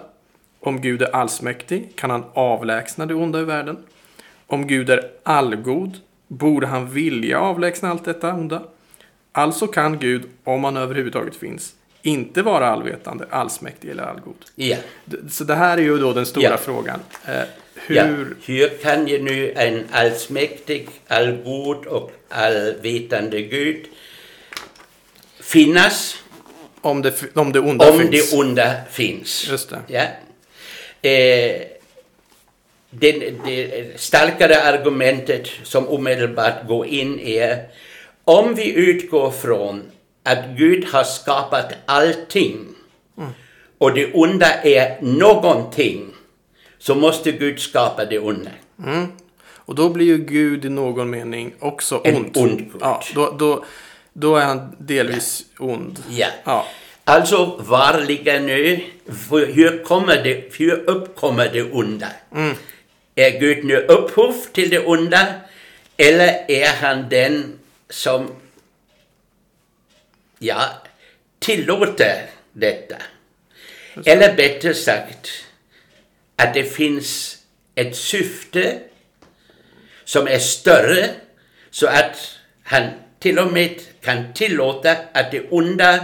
Om 0.60 0.82
Gud 0.82 1.02
är 1.02 1.16
allsmäktig 1.16 1.92
kan 1.96 2.10
han 2.10 2.24
avlägsna 2.34 3.06
det 3.06 3.14
onda 3.14 3.42
i 3.42 3.44
världen. 3.44 3.78
Om 4.48 4.68
Gud 4.68 4.90
är 4.90 5.10
allgod 5.24 5.98
borde 6.28 6.68
han 6.68 6.90
vilja 6.90 7.40
avlägsna 7.40 7.90
allt 7.90 8.06
detta 8.06 8.34
onda. 8.34 8.64
Alltså 9.32 9.68
kan 9.68 10.00
Gud, 10.00 10.24
om 10.44 10.64
han 10.64 10.78
överhuvudtaget 10.78 11.36
finns, 11.36 11.74
inte 12.02 12.42
vara 12.42 12.68
allvetande, 12.68 13.26
allsmäktig 13.30 13.90
eller 13.90 14.04
allgod. 14.04 14.36
D- 15.06 15.18
Så 15.30 15.44
det 15.44 15.56
här 15.56 15.78
är 15.78 15.82
ju 15.82 15.98
då 15.98 16.14
den 16.14 16.26
stora 16.26 16.44
Ja. 16.50 16.58
frågan. 16.58 17.00
Eh, 17.88 17.96
Ja. 17.96 18.04
hur, 18.04 18.36
Hur 18.46 18.70
kan 18.84 19.08
ju 19.08 19.22
nu 19.22 19.52
en 19.56 19.86
allsmäktig, 19.92 20.88
allgod 21.08 21.86
och 21.86 22.12
allvetande 22.30 23.42
Gud 23.42 23.86
finnas 25.42 26.16
Om 26.82 27.02
det, 27.02 27.14
om 27.36 27.52
det 27.52 27.60
onda 27.60 27.92
om 27.92 28.00
finns. 28.00 28.32
det 28.32 28.38
onda 28.38 28.74
finns? 28.92 29.48
Just 29.50 29.70
det. 29.70 29.80
Ja. 29.88 30.02
Eh, 31.10 31.62
det, 32.90 33.34
det 33.46 34.00
starkare 34.00 34.62
argumentet 34.62 35.48
som 35.64 35.88
omedelbart 35.88 36.68
går 36.68 36.86
in 36.86 37.20
är 37.20 37.64
om 38.24 38.56
vi 38.56 38.74
utgår 38.74 39.32
från 39.32 39.84
att 40.24 40.46
Gud 40.58 40.86
har 40.86 41.04
skapat 41.04 41.74
allting 41.86 42.66
och 43.78 43.94
det 43.94 44.14
onda 44.14 44.48
är 44.64 44.98
någonting 45.02 46.14
så 46.80 46.96
måste 46.96 47.32
Gud 47.32 47.60
skapa 47.60 48.06
det 48.06 48.20
onda. 48.20 48.52
Mm. 48.84 49.08
Och 49.68 49.76
då 49.76 49.90
blir 49.90 50.06
ju 50.06 50.18
Gud 50.18 50.66
i 50.66 50.70
någon 50.70 51.10
mening 51.10 51.54
också 51.60 52.02
En 52.04 52.16
ont. 52.16 52.38
ond 52.38 52.58
Gud. 52.58 52.72
Ja, 52.82 53.04
då, 53.16 53.36
då, 53.40 53.66
då 54.14 54.36
är 54.36 54.46
han 54.46 54.76
delvis 54.78 55.46
ond. 55.60 56.04
Ja. 56.10 56.28
Ja. 56.44 56.68
Alltså, 57.04 57.56
var 57.60 58.02
ligger 58.08 58.40
nu, 58.40 58.84
hur, 59.30 59.84
kommer 59.84 60.24
det, 60.24 60.58
hur 60.58 60.90
uppkommer 60.90 61.50
det 61.54 61.72
onda? 61.72 62.08
Är 63.16 63.40
Gud 63.40 63.66
nu 63.66 63.76
upphov 63.76 64.34
till 64.54 64.70
det 64.70 64.86
onda? 64.86 65.28
Eller 65.98 66.52
är 66.52 66.68
han 66.68 67.10
den 67.10 67.60
som 67.90 68.28
ja, 70.40 70.64
tillåter 71.40 72.26
detta? 72.54 72.96
Eller 74.06 74.36
bättre 74.36 74.74
sagt, 74.74 75.30
att 76.38 76.54
det 76.54 76.64
finns 76.64 77.38
ett 77.76 77.96
syfte 77.96 78.80
som 80.06 80.28
är 80.28 80.40
större 80.40 81.10
så 81.72 81.88
att 81.88 82.38
han 82.64 82.84
till 83.20 83.40
och 83.40 83.54
med 83.54 83.82
kan 84.02 84.34
tillåta 84.34 84.92
att 85.14 85.32
det 85.32 85.50
onda 85.50 86.00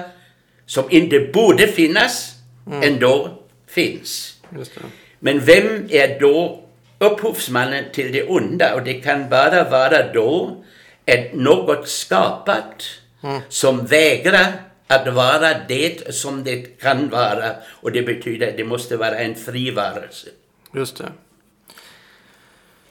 som 0.66 0.92
inte 0.92 1.20
borde 1.20 1.68
finnas 1.68 2.32
ändå 2.84 3.40
finns. 3.68 4.38
Men 5.20 5.40
vem 5.40 5.88
är 5.90 6.20
då 6.20 6.64
upphovsmannen 7.00 7.86
till 7.94 8.12
det 8.12 8.24
onda? 8.24 8.76
Och 8.76 8.84
det 8.84 8.94
kan 8.94 9.30
bara 9.30 9.70
vara 9.70 10.14
då 10.14 10.64
ett 11.06 11.34
något 11.34 11.88
skapat 11.90 12.84
som 13.50 13.86
vägrar 13.86 14.54
att 14.96 15.14
vara 15.14 15.50
det 15.68 16.14
som 16.16 16.44
det 16.44 16.82
kan 16.82 17.10
vara. 17.10 17.52
Och 17.82 17.92
det 17.92 18.02
betyder 18.02 18.48
att 18.48 18.58
det 18.58 18.64
måste 18.64 18.98
vara 18.98 19.16
en 19.18 19.36
fri 19.36 19.72
varelse. 19.72 20.28
Just 20.76 20.98
det. 20.98 21.12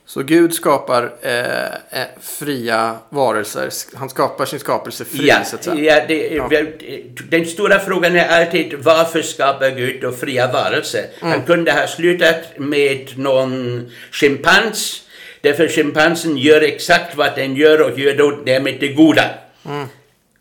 Så 0.07 0.23
Gud 0.23 0.55
skapar 0.55 1.13
eh, 1.23 2.01
eh, 2.01 2.07
fria 2.21 2.97
varelser. 3.09 3.69
Han 3.95 4.09
skapar 4.09 4.45
sin 4.47 4.59
skapelse 4.61 5.05
fri, 5.05 5.29
Ja, 5.29 5.45
så 5.45 5.57
att 5.57 5.65
säga. 5.65 5.77
ja, 5.97 6.05
det, 6.09 7.29
den 7.31 7.47
stora 7.47 7.79
frågan 7.79 8.17
är 8.17 8.29
alltid 8.29 8.75
varför 8.79 9.23
skapar 9.23 9.71
Gud 9.71 10.03
då 10.03 10.13
fria 10.13 10.53
varelser? 10.53 11.07
Han 11.21 11.43
kunde 11.43 11.73
ha 11.73 11.87
slutat 11.87 12.37
med 12.59 13.19
någon 13.19 13.91
schimpans, 14.11 15.03
därför 15.41 15.69
schimpansen 15.69 16.39
gör 16.39 16.61
exakt 16.61 17.17
vad 17.17 17.35
den 17.37 17.57
gör 17.57 17.81
och 17.93 17.99
gör 17.99 18.15
då 18.15 18.31
därmed 18.31 18.77
det 18.81 18.89
goda. 18.89 19.25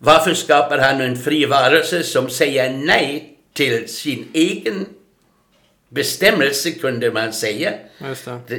Varför 0.04 0.34
skapar 0.34 0.78
han 0.78 1.02
en 1.02 1.16
fri 1.18 1.46
varelse 1.46 2.04
som 2.04 2.30
säger 2.30 2.74
nej 2.74 3.38
till 3.54 3.88
sin 3.90 4.28
egen 4.34 4.86
bestämmelse, 5.90 6.72
kunde 6.72 7.12
man 7.12 7.34
säga? 7.34 7.74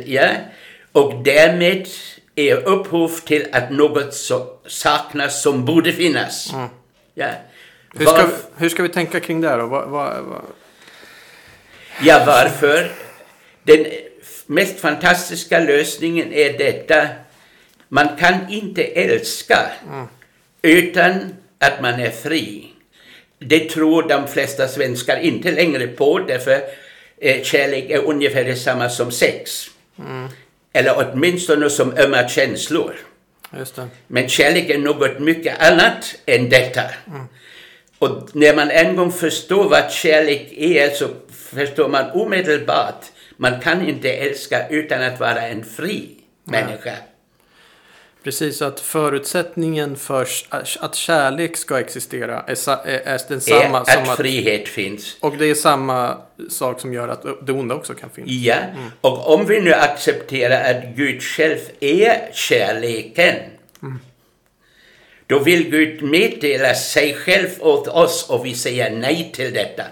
Ja, 0.07 0.29
och 0.93 1.23
därmed 1.25 1.89
är 2.35 2.69
upphov 2.69 3.09
till 3.09 3.47
att 3.53 3.71
något 3.71 4.15
så 4.15 4.57
saknas 4.67 5.43
som 5.43 5.65
borde 5.65 5.93
finnas. 5.93 6.53
Ja. 7.15 7.31
Hur 7.95 8.07
ska, 8.07 8.13
Var- 8.17 8.31
hur 8.57 8.69
ska 8.69 8.83
vi 8.83 8.89
tänka 8.89 9.21
kring 9.21 9.41
det 9.41 9.57
då? 9.57 9.67
Vad, 9.67 9.89
vad, 9.89 10.23
vad? 10.25 10.43
ja, 12.03 12.25
varför? 12.27 12.91
Den 13.63 13.87
mest 14.47 14.81
fantastiska 14.81 15.59
lösningen 15.61 16.33
är 16.33 16.59
detta. 16.59 17.09
Man 17.89 18.09
kan 18.19 18.35
inte 18.51 18.83
älska 18.83 19.59
utan 20.63 21.35
att 21.59 21.81
man 21.83 22.01
är 22.01 22.11
fri. 22.11 22.69
Det 23.39 23.71
tror 23.71 24.09
de 24.09 24.29
flesta 24.29 24.69
svenskar 24.69 25.17
inte 25.17 25.53
längre 25.53 25.87
på 25.87 26.19
därför 26.19 26.61
eh, 27.21 27.43
kärlek 27.43 27.91
är 27.91 28.05
ungefär 28.05 28.45
detsamma 28.45 28.89
som 28.89 29.11
sex. 29.11 29.67
Eller 30.73 30.95
åtminstone 30.97 31.71
som 31.71 31.99
ömma 31.99 32.29
känslor. 32.29 32.95
Men 34.07 34.29
kärlek 34.29 34.71
är 34.71 34.79
något 34.79 35.19
mycket 35.19 35.63
annat 35.71 36.15
än 36.27 36.49
detta. 36.49 36.83
Och 37.99 38.37
när 38.37 38.57
man 38.57 38.71
en 38.71 38.97
gång 38.97 39.13
förstår 39.13 39.69
vad 39.69 39.93
kärlek 39.93 40.53
är 40.57 40.91
så 40.91 41.09
förstår 41.31 41.89
man 41.89 42.11
omedelbart 42.11 43.05
man 43.37 43.61
kan 43.61 43.89
inte 43.89 44.13
älska 44.13 44.69
utan 44.69 45.03
att 45.03 45.21
vara 45.21 45.41
en 45.41 45.65
fri 45.65 46.09
människa. 46.45 46.95
Precis, 48.25 48.63
att 48.63 48.81
förutsättningen 48.81 49.97
för 49.97 50.29
att 50.81 50.95
kärlek 50.95 51.57
ska 51.57 51.81
existera 51.81 52.41
är, 52.41 52.87
är, 52.87 53.21
densamma 53.29 53.81
Är 53.81 53.85
som 53.85 54.03
att 54.03 54.09
att... 54.09 54.17
frihet 54.17 54.69
finns. 54.69 55.17
Och 55.21 55.37
det 55.37 55.51
är 55.51 55.55
samma 55.55 56.17
sak 56.49 56.81
som 56.81 56.93
gör 56.93 57.09
att 57.09 57.47
det 57.47 57.53
onda 57.53 57.75
också 57.75 57.95
kan 57.95 58.11
finnas. 58.11 58.31
Ja, 58.31 58.57
och 59.01 59.35
om 59.35 59.47
vi 59.47 59.61
nu 59.61 59.73
accepterar 59.73 60.71
att 60.71 60.97
Gud 60.97 61.23
själv 61.23 61.59
är 61.81 62.33
kärleken 62.33 63.37
då 65.33 65.39
vill 65.39 65.71
Gud 65.71 66.03
meddela 66.03 66.75
sig 66.75 67.15
själv 67.15 67.49
åt 67.61 67.89
oss 67.89 68.31
och 68.31 68.47
vi 68.47 68.55
säger 68.55 68.91
nej 68.91 69.33
till 69.35 69.55
detta. 69.55 69.83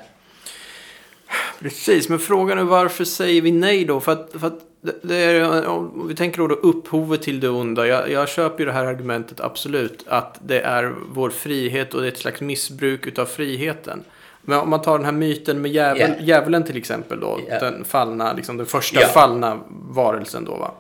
Precis, 1.61 2.09
men 2.09 2.19
frågan 2.19 2.59
är 2.59 2.63
varför 2.63 3.05
säger 3.05 3.43
vi 3.43 3.53
nej 3.53 3.85
då? 3.85 4.01
För 4.01 4.13
att, 4.13 4.31
för 4.41 4.47
att 4.47 4.61
det- 5.03 5.15
är, 5.17 5.67
om 5.67 6.09
vi 6.09 6.15
tänker 6.15 6.39
då, 6.49 6.55
upphovet 6.55 7.23
till 7.23 7.41
det 7.41 7.49
onda. 7.49 7.87
Jag, 7.87 8.11
jag 8.11 8.29
köper 8.29 8.59
ju 8.59 8.65
det 8.67 8.73
här 8.73 8.85
argumentet 8.85 9.41
absolut. 9.41 10.05
Att 10.09 10.39
det 10.47 10.61
är 10.61 10.95
vår 11.13 11.31
frihet 11.31 11.95
och 11.95 12.01
det 12.01 12.07
är 12.07 12.13
ett 12.13 12.19
slags 12.19 12.41
missbruk 12.41 13.07
utav 13.07 13.27
friheten. 13.27 14.05
Men 14.43 14.59
om 14.59 14.71
man 14.71 14.83
tar 14.83 14.99
den 14.99 15.05
här 15.05 15.13
myten 15.13 15.63
med 15.63 15.71
djävul, 15.71 16.01
Ja. 16.01 16.25
djävulen 16.25 16.65
till 16.65 16.77
exempel 16.77 17.21
då. 17.21 17.41
Ja. 17.49 17.59
Den 17.61 17.85
fallna, 17.85 18.33
liksom 18.33 18.57
den 18.57 18.67
första 18.67 19.01
Ja. 19.01 19.07
fallna 19.07 19.59
varelsen 19.71 20.45
då 20.45 20.57
va. 20.57 20.75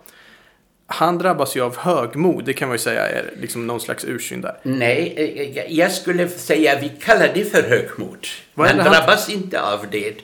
Han 0.86 1.18
drabbas 1.18 1.56
ju 1.56 1.60
av 1.62 1.76
högmod, 1.76 2.44
det 2.44 2.52
kan 2.52 2.68
man 2.68 2.74
ju 2.74 2.78
säga 2.78 3.06
är 3.08 3.30
liksom 3.40 3.66
någon 3.66 3.80
slags 3.80 4.04
ursyn 4.04 4.40
där. 4.40 4.58
Nej, 4.62 5.14
eh, 5.16 5.72
jag 5.78 5.92
skulle 5.92 6.28
säga 6.28 6.78
vi 6.80 6.88
kallar 6.88 7.28
det 7.34 7.44
för 7.44 7.62
högmod. 7.62 8.26
Han- 8.54 8.76
drabbas 8.76 9.30
inte 9.30 9.60
av 9.62 9.86
det. 9.90 10.14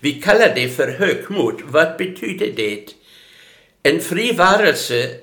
Vi 0.00 0.12
kallar 0.12 0.52
det 0.54 0.68
för 0.68 0.88
högmod. 0.88 1.62
Vad 1.66 1.96
betyder 1.98 2.52
det? 2.56 2.84
En 3.82 4.00
fri 4.00 4.32
varelse 4.32 5.16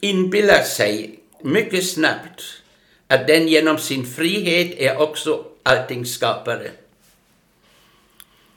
inbillar 0.00 0.62
sig 0.62 1.18
mycket 1.42 1.86
snabbt 1.86 2.42
att 3.08 3.26
den 3.26 3.48
genom 3.48 3.78
sin 3.78 4.06
frihet 4.06 4.78
är 4.78 5.00
också 5.00 5.44
allting 5.62 6.06
skapare. 6.06 6.70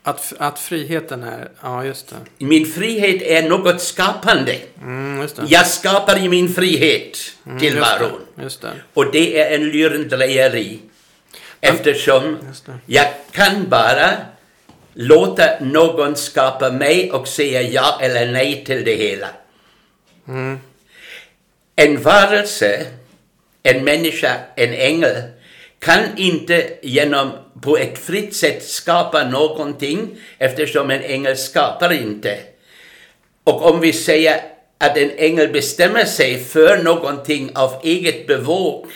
Att, 0.03 0.33
att 0.39 0.59
friheten 0.59 1.23
är, 1.23 1.51
ja 1.61 1.85
just 1.85 2.09
det. 2.09 2.45
Min 2.45 2.65
frihet 2.65 3.21
är 3.21 3.49
något 3.49 3.81
skapande. 3.81 4.59
Mm. 4.81 5.27
Jag 5.47 5.67
skapar 5.67 6.17
i 6.17 6.29
min 6.29 6.53
frihet 6.53 7.17
Mm, 7.45 7.59
tillvaron. 7.59 8.11
Just 8.11 8.35
det, 8.35 8.43
just 8.43 8.61
det. 8.61 8.73
Och 8.93 9.11
det 9.11 9.39
är 9.41 9.55
en 9.55 9.69
lurendrejeri. 9.69 10.79
Eftersom 11.61 12.37
jag 12.85 13.07
kan 13.31 13.69
bara 13.69 14.15
låta 14.95 15.59
någon 15.59 16.15
skapa 16.15 16.71
mig 16.71 17.11
och 17.11 17.27
säga 17.27 17.61
ja 17.61 17.99
eller 18.01 18.31
nej 18.31 18.65
till 18.65 18.85
det 18.85 18.95
hela. 18.95 19.27
En 21.75 22.01
varelse, 22.01 22.85
en 23.63 23.83
människa, 23.83 24.31
en 24.55 24.73
ängel 24.73 25.15
kan 25.79 26.17
inte 26.17 26.77
genom 26.81 27.31
på 27.61 27.77
ett 27.77 27.97
fritt 27.97 28.35
sätt 28.35 28.63
skapa 28.63 29.23
någonting 29.23 30.17
eftersom 30.37 30.91
en 30.91 31.01
ängel 31.01 31.37
skapar 31.37 31.93
inte. 31.93 32.39
Och 33.43 33.65
om 33.65 33.79
vi 33.79 33.93
säger 33.93 34.41
att 34.77 34.97
en 34.97 35.11
ängel 35.17 35.51
bestämmer 35.51 36.05
sig 36.05 36.43
för 36.43 36.83
någonting 36.83 37.51
av 37.55 37.81
eget 37.83 38.27
bevåg, 38.27 38.87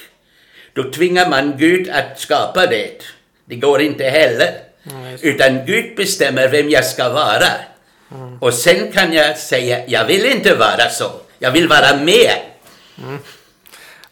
då 0.74 0.92
tvingar 0.92 1.30
man 1.30 1.58
Gud 1.58 1.90
att 1.90 2.20
skapa 2.20 2.66
det. 2.66 3.04
Det 3.46 3.56
går 3.56 3.82
inte 3.82 4.04
heller. 4.04 4.69
Utan 5.22 5.66
Gud 5.66 5.96
bestämmer 5.96 6.48
vem 6.50 6.70
jag 6.70 6.86
ska 6.86 7.10
vara. 7.10 7.48
Och 8.40 8.54
sen 8.54 8.92
kan 8.92 9.14
jag 9.14 9.38
säga, 9.38 9.88
jag 9.88 10.06
vill 10.06 10.26
inte 10.26 10.56
vara 10.56 10.90
så. 10.90 11.12
Jag 11.40 11.52
vill 11.52 11.68
vara 11.68 11.98
med. 12.04 12.32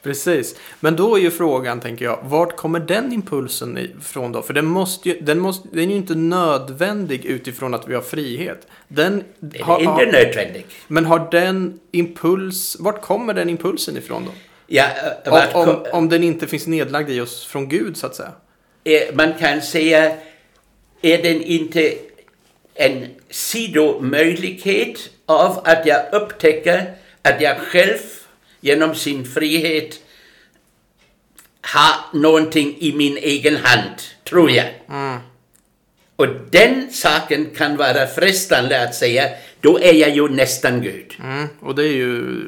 Precis. 0.04 0.56
Men 0.80 0.96
då 0.96 1.16
är 1.16 1.22
ju 1.22 1.32
frågan, 1.32 1.80
tänker 1.80 2.06
jag, 2.06 2.20
vart 2.24 2.56
kommer 2.56 2.80
den 2.80 3.13
impulsen 3.13 3.78
ifrån 4.02 4.32
då? 4.32 4.42
För 4.42 4.54
den, 4.54 4.66
måste 4.66 5.10
ju, 5.10 5.20
den, 5.22 5.40
måste, 5.40 5.68
den 5.72 5.84
är 5.84 5.88
ju 5.88 5.96
inte 5.96 6.16
nödvändig 6.16 7.26
utifrån 7.26 7.74
att 7.74 7.88
vi 7.88 7.96
har 7.96 8.02
frihet. 8.02 8.68
Den, 8.88 9.24
Det 9.40 9.60
är 9.60 9.63
har, 9.63 9.80
inte 9.80 9.90
har, 9.92 10.06
nödvändigt. 10.06 10.68
men 10.88 11.06
har 11.06 11.28
den 11.32 11.80
impuls, 11.92 12.78
vart 12.80 13.02
kommer 13.02 13.34
den 13.34 13.50
impulsen 13.50 13.98
ifrån 13.98 14.26
då? 14.26 14.32
Ja, 14.68 14.84
eh, 15.26 15.32
vart 15.32 15.56
Om, 15.56 15.70
om, 15.70 15.86
om 15.92 16.10
den 16.10 16.24
inte 16.24 16.48
finns 16.48 16.68
nedlagd 16.68 17.10
i 17.10 17.22
oss 17.22 17.46
från 17.46 17.70
Gud, 17.70 17.98
så 17.98 18.08
att 18.08 18.16
säga. 18.16 18.32
eh, 18.84 19.16
man 19.16 19.34
kan 19.34 19.62
säga, 19.62 20.12
är 21.02 21.24
den 21.24 21.42
inte 21.42 21.94
en 22.74 23.08
sidomöjlighet 23.30 25.10
av 25.26 25.62
att 25.68 25.86
jag 25.86 26.14
upptäcker 26.14 26.94
att 27.22 27.42
jag 27.42 27.58
själv 27.58 27.98
genom 28.62 28.96
sin 28.96 29.26
frihet 29.26 30.00
har 31.62 32.20
någonting 32.20 32.76
i 32.80 32.94
min 32.94 33.18
egen 33.18 33.56
hand, 33.56 33.96
tror 34.24 34.52
jag. 34.52 34.68
Och 36.16 36.28
den 36.52 36.92
saken 36.92 37.46
kan 37.56 37.78
vara 37.78 38.08
frestande 38.08 38.84
att 38.84 38.96
säga, 38.96 39.30
då 39.62 39.80
är 39.80 39.94
jag 39.94 40.10
ju 40.10 40.28
nästan 40.28 40.82
Gud. 40.82 41.16
Mm. 41.24 41.48
Och 41.60 41.76
det 41.76 41.84
är 41.84 41.94
ju 41.94 42.42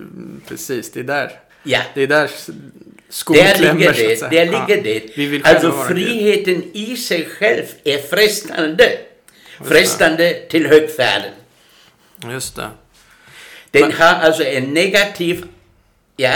precis, 0.48 0.92
det 0.92 1.00
är 1.00 1.04
där. 1.04 1.32
Ja. 1.64 1.80
Det 1.94 2.02
är 2.02 2.08
där 2.08 2.30
Där 3.28 3.60
ligger 3.60 3.94
det. 3.94 4.30
Där 4.30 4.46
Ja. 4.46 4.68
ligger 4.68 4.84
det. 4.84 5.00
Själva 5.16 5.50
alltså 5.50 5.72
friheten 5.72 6.64
i 6.74 6.98
sig 6.98 7.26
själv 7.26 7.64
är 7.84 7.98
frestande. 7.98 8.98
Frestande 9.64 10.34
till 10.50 10.68
högfärden. 10.68 11.32
Just 12.32 12.56
det. 12.56 12.70
Den 13.72 13.82
Men- 13.82 13.92
har 13.92 14.08
alltså 14.16 14.44
en 14.44 14.74
negativ, 14.74 15.46
ja, 16.18 16.34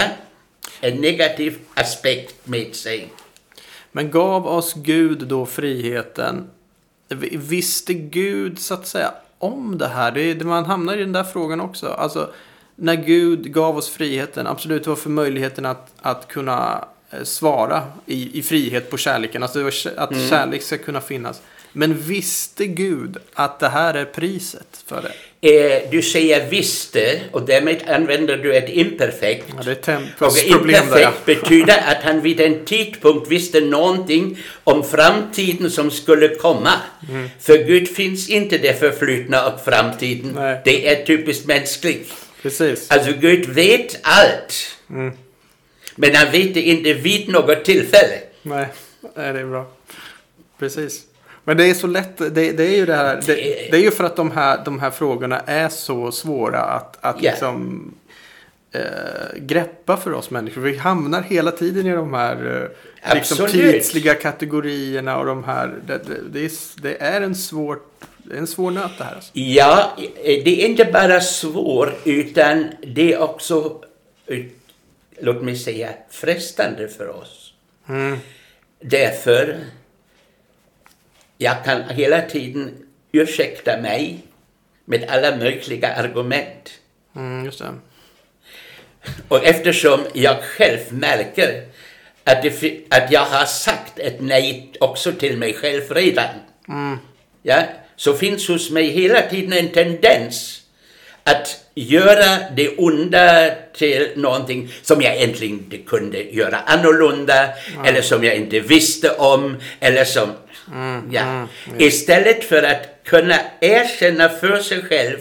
en 0.80 1.00
negativ 1.00 1.58
aspekt 1.74 2.34
med 2.46 2.74
sig. 2.74 3.08
Men 3.92 4.10
gav 4.10 4.46
oss 4.46 4.74
Gud 4.76 5.18
då 5.28 5.46
friheten? 5.46 6.50
Visste 7.32 7.94
Gud 7.94 8.58
så 8.58 8.74
att 8.74 8.86
säga 8.86 9.14
om 9.38 9.78
det 9.78 9.88
här? 9.88 10.10
Det 10.12 10.20
är, 10.22 10.34
det- 10.34 10.44
man 10.44 10.64
hamnar 10.64 10.96
i 10.96 11.00
den 11.00 11.12
där 11.12 11.24
frågan 11.24 11.60
också. 11.60 11.86
Alltså, 11.88 12.32
när 12.76 12.94
Gud 12.94 13.52
gav 13.52 13.76
oss 13.76 13.90
friheten, 13.90 14.46
absolut, 14.46 14.84
det 14.84 14.90
var 14.90 14.96
för 14.96 15.10
möjligheten 15.10 15.66
att, 15.66 15.88
att 16.00 16.28
kunna 16.28 16.84
eh, 17.10 17.22
svara 17.24 17.82
i, 18.06 18.38
i 18.38 18.42
frihet 18.42 18.90
på 18.90 18.96
kärleken. 18.96 19.42
Alltså 19.42 19.62
var, 19.62 19.72
att 19.96 20.12
Mm. 20.12 20.28
kärlek 20.30 20.62
ska 20.62 20.78
kunna 20.78 21.00
finnas. 21.00 21.40
Men 21.76 21.98
visste 21.98 22.66
Gud 22.66 23.16
att 23.34 23.60
det 23.60 23.68
här 23.68 23.94
är 23.94 24.04
priset 24.04 24.82
för 24.86 25.02
det? 25.02 25.12
Eh, 25.40 25.90
du 25.90 26.02
säger 26.02 26.50
visste 26.50 27.20
och 27.32 27.42
därmed 27.42 27.82
använder 27.88 28.36
du 28.36 28.54
ett 28.56 28.68
imperfekt. 28.68 29.46
Ja, 29.56 29.62
det 29.64 29.70
är 29.70 29.76
Och 29.76 29.82
Tempels 29.82 30.44
problem 30.50 30.66
där. 30.90 30.98
imperfekt 31.00 31.26
betyder 31.26 31.78
att 31.88 32.02
han 32.02 32.20
vid 32.20 32.40
en 32.40 32.64
tidpunkt 32.64 33.30
visste 33.30 33.60
någonting 33.60 34.38
om 34.64 34.84
framtiden 34.84 35.70
som 35.70 35.90
skulle 35.90 36.28
komma. 36.28 36.70
Mm. 37.08 37.28
För 37.40 37.56
Gud 37.58 37.88
finns 37.88 38.28
inte 38.28 38.58
det 38.58 38.80
förflutna 38.80 39.46
och 39.46 39.60
framtiden. 39.64 40.32
Nej. 40.34 40.60
Det 40.64 40.88
är 40.88 41.04
typiskt 41.06 41.46
mänskligt. 41.46 42.12
Precis. 42.44 42.90
Alltså 42.90 43.12
Gud 43.12 43.46
vet 43.48 43.96
allt. 44.02 44.76
Mm. 44.90 45.12
Men 45.96 46.14
han 46.14 46.32
vet 46.32 46.54
det 46.54 46.60
inte 46.62 46.92
vid 46.94 47.28
något 47.28 47.64
tillfälle. 47.64 48.18
Nej, 48.42 48.66
nej, 49.16 49.32
det 49.32 49.40
är 49.40 49.44
bra. 49.46 49.66
Precis. 50.58 51.02
Men 51.44 51.56
det 51.56 51.64
är 51.70 51.74
så 51.74 51.86
lätt, 51.86 52.16
det, 52.18 52.30
det 52.52 52.64
är 52.66 52.76
ju 52.76 52.86
det 52.86 52.94
här, 52.96 53.22
det, 53.26 53.34
Det- 53.34 53.70
är 53.76 53.80
ju 53.80 53.90
för 53.90 54.04
att 54.04 54.16
de 54.16 54.30
här, 54.30 54.64
de 54.64 54.78
här 54.80 54.90
frågorna 54.90 55.40
är 55.40 55.68
så 55.68 56.12
svåra 56.12 56.60
att, 56.60 57.04
att 57.04 57.16
Ja. 57.22 57.30
liksom 57.30 57.94
eh, 58.72 58.80
greppa 59.36 59.96
för 59.96 60.12
oss 60.12 60.30
människor. 60.30 60.60
Vi 60.60 60.76
hamnar 60.76 61.22
hela 61.22 61.50
tiden 61.50 61.86
i 61.86 61.92
de 61.92 62.14
här 62.14 62.68
eh, 63.02 63.14
liksom 63.14 63.46
tidsliga 63.46 64.14
kategorierna 64.14 65.18
och 65.18 65.26
de 65.26 65.44
här, 65.44 65.74
det, 65.86 65.98
det, 66.06 66.20
det, 66.32 66.44
är, 66.44 66.50
det 66.82 67.02
är 67.02 67.20
en 67.20 67.34
svår, 67.34 67.78
det 68.24 68.34
är 68.34 68.38
en 68.38 68.46
svår 68.46 68.70
nöt 68.70 68.98
det 68.98 69.04
här. 69.04 69.14
Alltså. 69.14 69.30
Ja, 69.34 69.96
eh, 69.98 70.44
det 70.44 70.62
är 70.62 70.68
inte 70.68 70.84
bara 70.84 71.20
svårt 71.20 72.06
utan 72.06 72.70
det 72.82 73.12
är 73.12 73.18
också, 73.18 73.84
låt 75.20 75.42
mig 75.42 75.56
säga, 75.56 75.90
frestande 76.10 76.88
för 76.88 77.08
oss. 77.08 77.52
Mm. 77.88 78.18
Därför, 78.80 79.60
jag 81.38 81.64
kan 81.64 81.82
hela 81.88 82.22
tiden 82.22 82.86
ursäkta 83.12 83.80
mig 83.80 84.18
med 84.84 85.04
alla 85.08 85.36
möjliga 85.36 85.94
argument. 85.94 86.70
Mm, 87.16 87.44
just 87.44 87.58
det. 87.58 87.74
Och 89.28 89.44
eftersom 89.44 90.00
jag 90.12 90.42
själv 90.42 90.80
märker 90.90 91.66
att, 92.24 92.42
det, 92.42 92.80
att 92.90 93.12
jag 93.12 93.24
har 93.24 93.44
sagt 93.44 93.98
ett 93.98 94.20
nej 94.20 94.72
också 94.80 95.12
till 95.12 95.38
mig 95.38 95.54
själv 95.54 95.82
redan. 95.90 96.34
Ja, 97.42 97.62
så 97.96 98.14
finns 98.14 98.48
hos 98.48 98.70
mig 98.70 98.90
hela 98.90 99.22
tiden 99.22 99.52
en 99.52 99.68
tendens 99.68 100.60
att 101.24 101.60
göra 101.74 102.38
det 102.56 102.68
onda 102.76 103.50
till 103.76 104.08
någonting 104.16 104.72
som 104.82 105.02
jag 105.02 105.16
egentligen 105.16 105.54
inte 105.54 105.78
kunde 105.78 106.22
göra 106.22 106.56
annorlunda 106.56 107.48
eller 107.84 108.02
som 108.02 108.24
jag 108.24 108.34
inte 108.34 108.60
visste 108.60 109.10
om 109.10 109.56
eller 109.80 110.04
som... 110.04 110.32
ja. 111.10 111.48
Istället 111.78 112.44
för 112.44 112.62
att 112.62 113.04
kunna 113.04 113.36
erkänna 113.60 114.28
för 114.28 114.58
sig 114.58 114.82
själv 114.82 115.18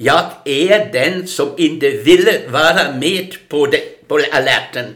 jag 0.00 0.30
är 0.44 0.92
den 0.92 1.26
som 1.26 1.48
inte 1.56 1.90
ville 1.90 2.40
vara 2.48 2.92
med 2.92 3.36
på, 3.48 3.66
det, 3.66 4.08
på 4.08 4.20
alerten. 4.32 4.94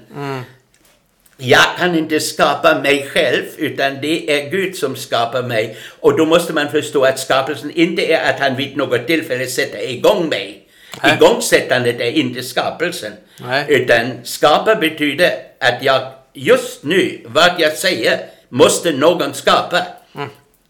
Jag 1.37 1.77
kan 1.79 1.95
inte 1.95 2.21
skapa 2.21 2.79
mig 2.79 3.09
själv, 3.13 3.45
utan 3.57 4.01
det 4.01 4.31
är 4.31 4.51
Gud 4.51 4.77
som 4.77 4.97
skapar 4.97 5.43
mig. 5.43 5.77
Och 6.01 6.17
då 6.17 6.27
måste 6.27 6.53
man 6.53 6.71
förstå 6.71 7.05
att 7.05 7.19
skapelsen 7.19 7.71
inte 7.71 8.03
är 8.07 8.31
att 8.31 8.41
han 8.41 8.57
vid 8.57 8.77
något 8.77 9.07
tillfälle 9.07 9.47
sätter 9.47 9.91
igång 9.91 10.29
mig. 10.29 10.69
Nej. 11.03 11.15
Igångsättandet 11.15 12.01
är 12.01 12.11
inte 12.11 12.43
skapelsen. 12.43 13.13
Nej. 13.41 13.65
Utan 13.69 14.11
skapa 14.25 14.75
betyder 14.75 15.31
att 15.61 15.83
jag 15.83 16.13
just 16.33 16.83
nu, 16.85 17.21
vad 17.25 17.51
jag 17.59 17.73
säger, 17.73 18.19
måste 18.49 18.93
någon 18.93 19.35
skapa. 19.35 19.87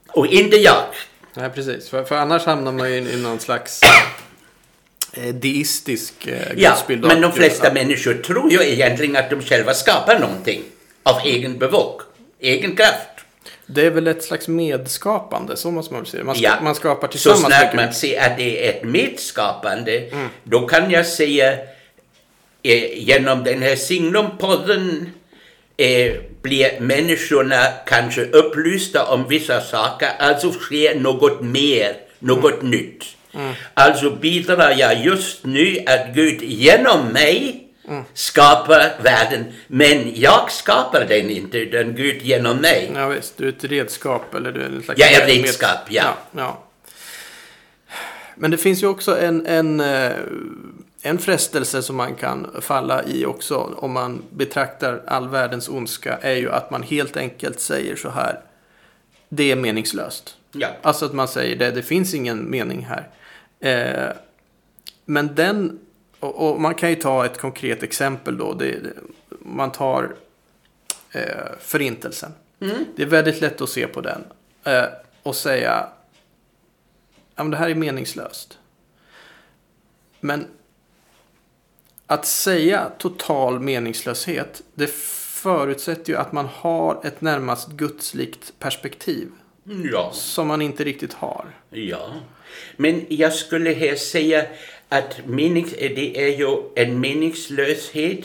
Och 0.09 0.27
inte 0.27 0.57
jag. 0.57 0.85
Nej, 1.35 1.51
precis. 1.51 1.89
För, 1.89 2.05
för 2.05 2.17
annars 2.17 2.45
hamnar 2.45 2.73
man 2.73 2.91
ju 2.91 2.97
i, 2.97 3.17
någon 3.23 3.41
slags 3.41 3.81
deistisk 5.35 6.27
eh, 6.27 6.35
Ja, 6.57 6.71
gudsbild. 6.71 7.05
men 7.05 7.21
de 7.21 7.33
flesta 7.33 7.67
ja. 7.67 7.73
människor 7.75 8.15
tror 8.15 8.53
ju 8.53 8.63
egentligen 8.63 9.17
att 9.17 9.31
de 9.31 9.43
själva 9.43 9.75
skapar 9.75 10.19
någonting 10.19 10.63
av 11.03 11.21
egen 11.25 11.59
bevåg, 11.59 12.01
egen 12.41 12.77
kraft. 12.77 13.09
Det 13.67 13.87
är 13.87 13.91
väl 13.91 14.07
ett 14.07 14.25
slags 14.25 14.49
medskapande, 14.49 15.57
så 15.57 15.71
måste 15.71 15.93
man 15.95 16.03
väl 16.03 16.11
säga. 16.11 16.25
Man, 16.25 16.37
Ja. 16.39 16.53
man 16.63 16.75
skapar 16.75 17.07
Så 17.09 17.13
tillsammans. 17.13 17.41
snart 17.55 17.75
med 17.75 17.85
man 17.85 17.95
ser 17.95 18.21
att 18.21 18.37
det 18.37 18.67
är 18.67 18.71
ett 18.71 18.85
medskapande, 18.85 20.03
då 20.45 20.67
kan 20.69 20.91
jag 20.91 21.07
säga 21.07 21.53
eh, 22.63 22.99
genom 22.99 23.45
den 23.45 23.63
här 23.63 23.77
signumpodden 23.77 25.11
eh, 25.77 26.13
blir 26.43 26.81
människorna 26.81 27.65
kanske 27.87 28.25
upplysta 28.25 29.05
om 29.05 29.29
vissa 29.29 29.61
saker, 29.61 30.09
alltså 30.19 30.53
sker 30.53 30.95
något 30.95 31.41
mer, 31.41 31.97
något 32.19 32.63
nytt. 32.63 33.05
Alltså 33.75 34.11
bidrar 34.11 34.71
jag 34.71 35.05
just 35.05 35.45
nu 35.45 35.79
att 35.87 36.15
Gud 36.15 36.43
genom 36.43 37.09
mig 37.09 37.69
skapar 38.15 39.03
världen, 39.03 39.45
men 39.67 40.13
jag 40.15 40.53
skapar 40.53 41.05
den 41.05 41.31
inte, 41.31 41.59
utan 41.59 41.95
Gud 41.95 42.23
genom 42.23 42.57
mig. 42.57 42.91
Ja, 42.95 43.09
visst. 43.09 43.37
Du 43.37 43.45
är 43.45 43.49
ett 43.49 43.65
redskap. 43.65 44.35
Eller 44.35 44.53
du 44.53 44.61
är 44.61 44.67
en 44.67 44.83
slags 44.83 45.01
Jag 45.01 45.13
är 45.13 45.27
redskap, 45.27 45.79
ja. 45.89 46.03
ja. 46.03 46.17
ja. 46.37 46.65
Men 48.35 48.51
det 48.51 48.57
finns 48.57 48.83
ju 48.83 48.87
också 48.87 49.21
en, 49.21 49.47
en, 49.47 49.81
eh, 49.81 50.13
en 51.03 51.19
frestelse 51.19 51.83
som 51.83 51.97
man 51.97 52.15
kan 52.15 52.51
falla 52.61 53.05
i 53.05 53.27
också. 53.27 53.57
Om 53.77 53.93
man 53.93 54.23
betraktar 54.31 55.03
all 55.07 55.29
världens 55.29 55.69
ondska. 55.69 56.19
Är 56.23 56.35
ju 56.35 56.51
att 56.51 56.71
man 56.71 56.83
helt 56.83 57.17
enkelt 57.17 57.61
säger 57.61 57.97
så 57.97 58.11
här. 58.11 58.41
Det 59.29 59.51
är 59.51 59.57
meningslöst. 59.57 60.37
Ja. 60.53 60.69
Alltså 60.83 61.05
att 61.05 61.13
man 61.13 61.29
säger 61.29 61.57
det, 61.57 61.71
det 61.71 61.83
finns 61.83 62.15
ingen 62.15 62.51
mening 62.51 62.85
här. 62.85 63.09
Eh, 63.63 64.11
men 65.05 65.35
den, 65.35 65.81
och, 66.21 66.49
och 66.49 66.61
man 66.61 66.75
kan 66.75 66.91
ju 66.91 66.97
ta 66.97 67.27
ett 67.27 67.39
konkret 67.39 67.83
exempel 67.83 68.39
då. 68.39 68.55
Det, 68.55 68.81
man 69.29 69.73
tar 69.73 70.15
eh, 71.11 71.53
förintelsen. 71.61 72.33
Det 72.97 73.03
är 73.03 73.07
väldigt 73.07 73.41
lätt 73.41 73.61
att 73.61 73.69
se 73.69 73.87
på 73.87 74.01
den. 74.01 74.25
Eh, 74.65 74.85
och 75.23 75.37
säga, 75.37 75.89
ja 77.35 77.45
men 77.45 77.51
det 77.51 77.57
här 77.57 77.71
är 77.71 77.75
meningslöst. 77.75 78.59
Men 80.21 80.47
att 82.07 82.27
säga 82.27 82.91
total 82.99 83.61
meningslöshet, 83.61 84.63
det 84.75 84.91
förutsätter 85.43 86.13
ju 86.13 86.19
att 86.19 86.33
man 86.33 86.47
har 86.47 87.01
ett 87.05 87.21
närmast 87.21 87.69
gudslikt 87.69 88.53
perspektiv. 88.59 89.33
Ja. 89.65 90.11
Som 90.13 90.47
man 90.47 90.63
inte 90.63 90.85
riktigt 90.85 91.13
har. 91.13 91.47
Ja, 91.71 92.15
men 92.77 93.07
jag 93.09 93.33
skulle 93.33 93.73
här 93.73 93.95
säga 93.97 94.45
att 94.89 95.27
menings, 95.27 95.73
det 95.73 96.19
är 96.25 96.39
ju 96.39 96.57
en 96.77 97.01
meningslöshet. 97.01 98.21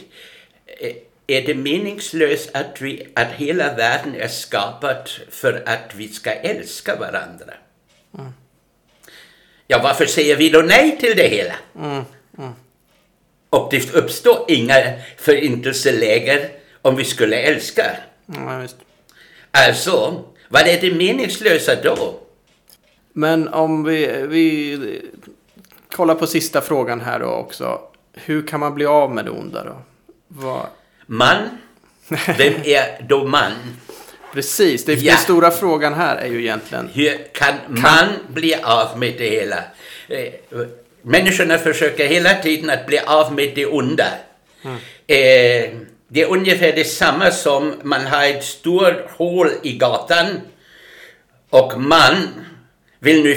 Eh, 0.80 0.96
Är 1.28 1.42
det 1.42 1.56
meningslöst 1.56 2.50
att, 2.54 2.82
vi, 2.82 3.08
att 3.16 3.32
hela 3.32 3.76
världen 3.76 4.16
är 4.16 4.28
skapad 4.28 5.10
för 5.30 5.64
att 5.66 5.96
vi 5.96 6.08
ska 6.08 6.32
älska 6.32 6.96
varandra? 6.96 7.54
Ja, 9.68 9.80
varför 9.84 10.06
säger 10.06 10.36
vi 10.36 10.50
då 10.50 10.60
nej 10.60 10.98
till 11.00 11.18
det 11.18 11.28
hela? 11.28 11.56
Och 13.50 13.68
det 13.72 13.94
uppstår 13.94 14.46
inga 14.48 14.76
förintelseläger 15.18 16.50
om 16.82 16.96
vi 16.96 17.04
skulle 17.04 17.38
älska. 17.38 17.98
Ja, 18.26 18.60
visst. 18.60 18.78
Alltså, 19.52 20.24
vad 20.50 20.68
är 20.68 20.82
det 20.82 20.94
meningslösa 20.94 21.76
då? 21.84 22.20
Men 23.14 23.48
om 23.48 23.84
vi, 23.84 24.26
vi 24.30 24.78
kollar 25.92 26.16
på 26.16 26.28
sista 26.28 26.62
frågan 26.62 27.02
här 27.02 27.20
då 27.20 27.26
också. 27.26 27.80
Hur 28.14 28.48
kan 28.48 28.60
man 28.60 28.76
bli 28.76 28.86
av 28.86 29.12
med 29.16 29.26
det 29.26 29.32
onda 29.32 29.64
då? 29.64 29.82
Vad... 30.28 30.66
Man, 31.06 31.38
vem 32.38 32.54
är 32.64 33.06
då 33.10 33.26
man? 33.28 33.52
Precis, 34.34 34.86
det, 34.86 34.94
Ja. 34.94 35.12
den 35.12 35.22
stora 35.22 35.52
frågan 35.52 35.94
här 35.94 36.16
är 36.16 36.28
ju 36.28 36.40
egentligen. 36.40 36.90
Hur 36.94 37.34
kan 37.34 37.54
man 37.68 38.08
bli 38.28 38.56
av 38.56 39.00
med 39.00 39.14
det 39.18 39.30
hela? 39.30 39.58
Eh, 40.08 40.34
Människorna 41.02 41.58
försöker 41.58 42.08
hela 42.08 42.34
tiden 42.34 42.70
att 42.70 42.86
bli 42.88 43.00
av 43.00 43.34
med 43.34 43.52
det 43.56 43.66
onda. 43.66 44.08
Eh, 45.08 45.70
det 46.08 46.22
är 46.22 46.28
ungefär 46.32 46.72
detsamma 46.74 47.32
som 47.32 47.74
man 47.84 48.06
har 48.08 48.26
ett 48.26 48.44
stort 48.44 49.12
hål 49.18 49.52
i 49.64 49.78
gatan 49.78 50.42
och 51.50 51.82
man 51.82 52.16
vill 53.00 53.24
nu 53.24 53.36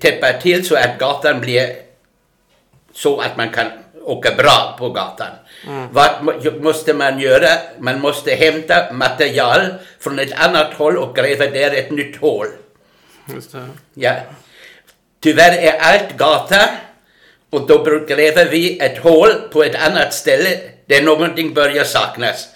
täppa 0.00 0.32
till 0.32 0.66
så 0.66 0.76
att 0.76 0.98
gatan 0.98 1.40
blir 1.40 1.76
så 2.94 3.20
att 3.20 3.36
man 3.36 3.48
kan 3.50 3.66
åka 4.02 4.34
bra 4.34 4.76
på 4.78 4.90
gatan. 4.90 5.32
Vad 5.90 6.10
må- 6.24 6.60
måste 6.60 6.94
man 6.94 7.20
göra? 7.20 7.48
Man 7.78 8.00
måste 8.00 8.30
hämta 8.34 8.92
material 8.92 9.60
från 10.00 10.18
ett 10.18 10.32
annat 10.32 10.74
håll 10.74 10.96
och 10.98 11.16
gräva 11.16 11.46
där 11.46 11.74
ett 11.74 11.90
nytt 11.90 12.16
hål. 12.16 12.46
Just 13.34 13.52
det. 13.52 13.68
Ja. 13.94 14.14
Tyvärr 15.20 15.56
är 15.58 15.78
allt 15.78 16.16
gata 16.16 16.68
och 17.50 17.66
då 17.66 17.84
gräver 18.08 18.46
vi 18.50 18.78
ett 18.78 18.98
hål 18.98 19.30
på 19.52 19.62
ett 19.64 19.74
annat 19.74 20.14
ställe 20.14 20.58
där 20.90 21.02
någonting 21.02 21.54
börjar 21.54 21.84
saknas. 21.84 22.48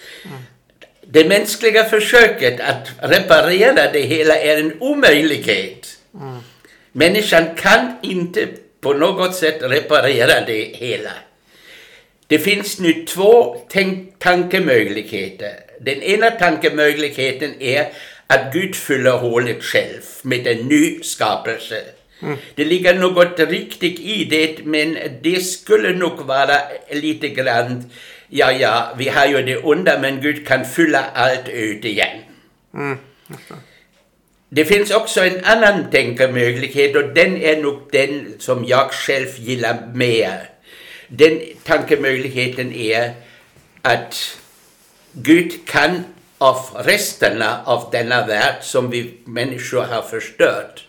Det 1.01 1.25
mänskliga 1.29 1.85
försöket 1.85 2.61
att 2.61 2.89
reparera 3.13 3.93
det 3.93 4.01
hela 4.01 4.37
är 4.37 4.57
en 4.57 4.73
omöjlighet. 4.81 5.99
Människan 6.93 7.55
kan 7.55 7.93
inte 8.03 8.49
på 8.81 8.95
något 8.95 9.35
sätt 9.35 9.59
reparera 9.61 10.47
det 10.47 10.65
hela. 10.75 11.11
Det 12.27 12.39
finns 12.39 12.79
nu 12.79 13.05
två 13.05 13.57
tankemöjligheter. 14.19 15.53
Den 15.81 16.03
ena 16.03 16.31
tankemöjligheten 16.31 17.63
är 17.63 17.93
att 18.27 18.53
Gud 18.53 18.77
fyller 18.77 19.11
hålet 19.11 19.65
själv 19.65 20.03
med 20.23 20.47
en 20.47 20.59
ny 20.69 21.03
skapelse. 21.03 21.85
Det 22.55 22.65
ligger 22.65 22.95
något 22.95 23.41
riktigt 23.41 24.01
i 24.01 24.25
det, 24.25 24.65
men 24.65 24.99
det 25.23 25.41
skulle 25.45 25.93
nog 25.93 26.21
vara 26.21 26.59
lite 26.91 27.29
grann, 27.29 27.91
ja, 28.29 28.53
ja, 28.53 28.95
vi 28.99 29.09
har 29.09 29.27
ju 29.27 29.43
det 29.43 29.57
onda, 29.57 29.99
men 29.99 30.21
Gud 30.21 30.47
kan 30.47 30.65
fylla 30.65 31.05
allt 31.15 31.49
ut 31.49 31.85
igen. 31.85 32.19
Det 34.49 34.65
finns 34.65 34.91
också 34.91 35.21
en 35.21 35.45
annan 35.45 35.91
tankemöjlighet 35.91 36.97
och 36.97 37.15
den 37.15 37.37
är 37.37 37.63
nog 37.63 37.81
den 37.93 38.35
som 38.39 38.65
jag 38.65 38.91
själv 38.93 39.29
gillar 39.39 39.87
mer. 39.95 40.51
Den 41.09 41.41
tankemöjligheten 41.65 42.73
är 42.73 43.13
att 43.83 44.39
Gud 45.13 45.67
kan 45.67 46.05
av 46.39 46.57
resterna 46.85 47.61
av 47.65 47.89
denna 47.93 48.27
värld 48.27 48.55
som 48.61 48.91
vi 48.91 49.15
människor 49.25 49.83
har 49.83 50.03
förstört 50.03 50.85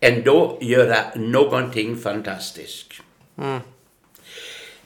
ändå 0.00 0.58
göra 0.60 0.98
någonting 1.14 1.96
fantastiskt. 1.96 2.92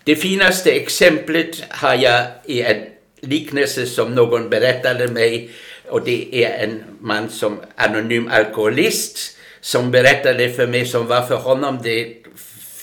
Det 0.05 0.17
finaste 0.17 0.71
exemplet 0.71 1.65
har 1.69 1.95
jag 1.95 2.27
i 2.45 2.63
en 2.63 2.87
liknelse 3.21 3.87
som 3.87 4.15
någon 4.15 4.51
berättade 4.51 5.09
mig 5.09 5.51
och 5.89 6.05
det 6.05 6.45
är 6.45 6.65
en 6.65 6.85
man 7.01 7.31
som 7.31 7.61
anonym 7.77 8.29
alkoholist 8.33 9.37
som 9.61 9.91
berättade 9.91 10.53
för 10.53 10.67
mig 10.67 10.87
som 10.87 11.07
var 11.07 11.23
för 11.23 11.37
honom 11.37 11.79
det 11.83 12.17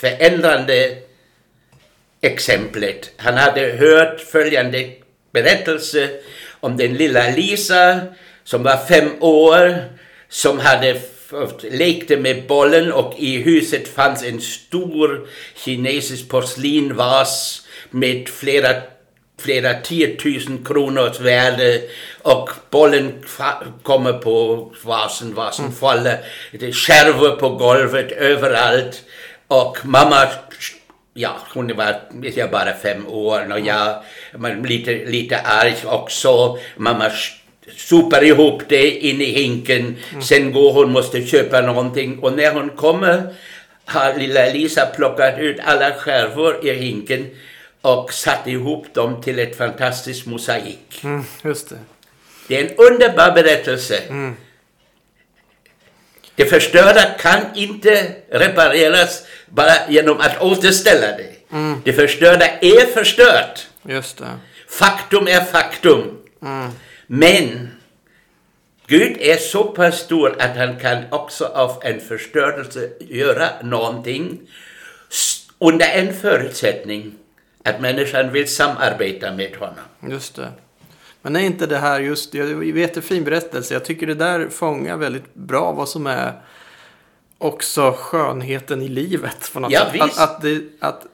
förändrande 0.01 0.97
exemplet. 2.21 3.11
Han 3.17 3.37
hade 3.37 3.61
hört 3.61 4.21
följande 4.21 4.89
berättelse 5.31 6.09
om 6.59 6.77
den 6.77 6.93
lilla 6.93 7.29
Lisa 7.29 7.99
som 8.43 8.63
var 8.63 8.77
fem 8.77 9.09
år 9.19 9.83
som 10.29 10.59
hade 10.59 11.01
lekte 11.61 12.17
med 12.17 12.47
bollen 12.47 12.91
och 12.91 13.13
i 13.17 13.37
huset 13.37 13.87
fanns 13.87 14.23
en 14.23 14.41
stor 14.41 15.27
kinesisk 15.55 16.29
porslinvas 16.29 17.61
med 17.91 18.29
flera 18.29 18.81
flera 19.39 19.73
tiotusen 19.73 20.65
kronors 20.65 21.19
värde 21.19 21.81
och 22.21 22.49
bollen 22.69 23.23
kommer 23.83 24.13
på 24.13 24.71
vasen, 24.83 25.33
vasen 25.33 25.71
faller, 25.71 26.17
det 26.51 26.67
är 26.67 26.71
skärvor 26.71 27.35
på 27.35 27.49
golvet 27.49 28.11
överallt 28.11 29.03
och 29.47 29.77
mamma 29.83 30.27
Ja, 31.13 31.37
hon 31.53 31.75
var 31.75 32.01
jag 32.35 32.51
bara 32.51 32.73
fem 32.73 33.07
år 33.07 33.51
och 33.53 33.59
jag 33.59 34.03
men 34.33 34.63
lite, 34.63 34.91
lite 35.05 35.39
arg 35.39 35.75
också. 35.85 36.57
Mamma 36.77 37.11
sopar 37.75 38.23
ihop 38.23 38.63
det 38.69 38.89
in 38.91 39.21
i 39.21 39.25
hinken. 39.25 39.95
Sen 40.21 40.51
går 40.51 40.73
hon 40.73 40.91
måste 40.91 41.25
köpa 41.25 41.61
någonting 41.61 42.19
och 42.19 42.33
när 42.33 42.53
hon 42.53 42.69
kommer 42.69 43.35
har 43.85 44.13
lilla 44.13 44.45
Lisa 44.45 44.85
plockat 44.85 45.39
ut 45.39 45.59
alla 45.65 45.91
skärvor 45.93 46.65
i 46.65 46.73
hinken 46.73 47.29
och 47.81 48.13
satt 48.13 48.47
ihop 48.47 48.93
dem 48.93 49.21
till 49.21 49.39
ett 49.39 49.57
fantastiskt 49.57 50.25
mosaik. 50.25 50.99
Mm, 51.03 51.23
just 51.43 51.69
det. 51.69 51.75
Det 52.47 52.57
är 52.59 52.63
en 52.63 52.75
underbar 52.77 53.31
berättelse. 53.31 53.99
Det 56.35 56.45
förstörda 56.45 57.03
kan 57.19 57.41
inte 57.55 58.11
repareras 58.31 59.23
bara 59.49 59.73
genom 59.89 60.17
att 60.19 60.41
återställa 60.41 61.07
det. 61.07 61.33
Det 61.83 61.93
förstörda 61.93 62.45
är 62.61 62.85
förstört. 62.93 63.67
Just 63.87 64.17
det. 64.17 64.25
Faktum 64.69 65.27
är 65.27 65.41
faktum. 65.41 66.17
Men 67.11 67.67
Gud 68.87 69.17
är 69.19 69.37
så 69.37 69.63
pass 69.63 69.99
stor 69.99 70.35
att 70.41 70.57
han 70.57 70.79
kan 70.79 71.03
också 71.11 71.45
av 71.45 71.81
en 71.83 71.99
förstörelse 72.01 72.89
göra 72.99 73.47
någonting 73.63 74.39
under 75.59 75.85
en 75.89 76.13
förutsättning 76.13 77.13
att 77.63 77.81
människan 77.81 78.31
vill 78.33 78.47
samarbeta 78.47 79.31
med 79.33 79.55
honom. 79.55 79.75
Just 80.09 80.35
det. 80.35 80.47
Men 81.21 81.35
är 81.35 81.39
inte 81.39 81.65
det 81.65 81.77
här 81.77 81.99
just, 81.99 82.33
jag 82.33 82.45
vet 82.73 82.97
en 82.97 83.03
fin 83.03 83.23
berättelse, 83.23 83.73
jag 83.73 83.85
tycker 83.85 84.07
det 84.07 84.13
där 84.13 84.47
fångar 84.49 84.97
väldigt 84.97 85.33
bra 85.33 85.71
vad 85.71 85.89
som 85.89 86.07
är 86.07 86.33
också 87.37 87.93
skönheten 87.97 88.81
i 88.81 88.87
livet 88.87 89.51
på 89.53 89.59
något 89.59 89.71
Ja, 89.71 89.79
sätt. 89.85 89.93
visst. 89.93 90.19
Att, 90.19 90.35
att, 90.35 90.41
det, 90.41 90.61
att 90.79 91.05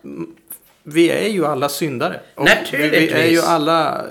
vi 0.83 1.09
är 1.11 1.27
ju 1.29 1.45
alla 1.45 1.69
syndare. 1.69 2.19
Och 2.35 2.47
Vi, 2.47 2.51
vi 2.51 2.55
Naturligtvis. 2.61 3.11
är 3.11 3.25
ju 3.25 3.41
alla 3.41 4.05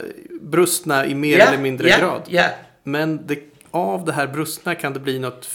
brustna 0.55 1.07
i 1.07 1.15
mer 1.15 1.39
eller 1.39 1.59
mindre 1.59 1.89
ja, 1.89 1.99
grad. 1.99 2.23
Ja, 2.29 2.45
Men 2.83 3.27
det, 3.27 3.39
av 3.71 4.05
det 4.05 4.13
här 4.13 4.27
brustna 4.27 4.75
kan 4.75 4.93
det 4.93 5.01
bli 5.01 5.19
något 5.19 5.49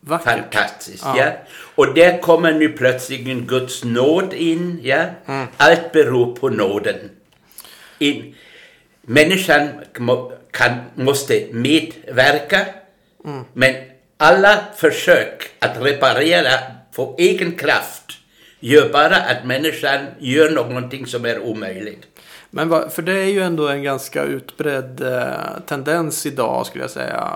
vackert. 0.00 0.26
fantastiskt. 0.52 1.02
Ja. 1.04 1.18
Ja. 1.18 1.32
Och 1.74 1.94
där 1.94 2.18
kommer 2.20 2.52
nu 2.52 2.68
plötsligt 2.68 3.26
Guds 3.46 3.84
nåd 3.84 4.32
in. 4.32 4.80
Ja. 4.82 5.04
Mm. 5.26 5.46
Allt 5.56 5.92
beror 5.92 6.36
på 6.36 6.48
nåden. 6.48 6.96
In, 7.98 8.34
människan 9.02 9.68
må, 9.98 10.32
kan, 10.50 10.72
måste 10.94 11.46
medverka, 11.52 12.66
Mm. 13.24 13.44
men 13.52 13.74
alla 14.16 14.64
försök 14.76 15.50
att 15.58 15.76
reparera 15.82 16.50
på 16.94 17.14
egen 17.18 17.52
kraft 17.52 18.02
gör 18.60 18.88
bara 18.92 19.16
att 19.16 19.44
människan 19.44 20.06
gör 20.18 20.50
någonting 20.50 21.06
som 21.06 21.24
är 21.24 21.38
omöjligt. 21.38 22.06
Men 22.56 22.68
vad, 22.68 22.92
för 22.92 23.02
det 23.02 23.12
är 23.12 23.26
ju 23.26 23.40
ändå 23.40 23.68
en 23.68 23.82
ganska 23.82 24.22
utbredd 24.24 25.00
eh, 25.00 25.60
tendens 25.66 26.26
idag 26.26 26.66
skulle 26.66 26.84
jag 26.84 26.90
säga. 26.90 27.32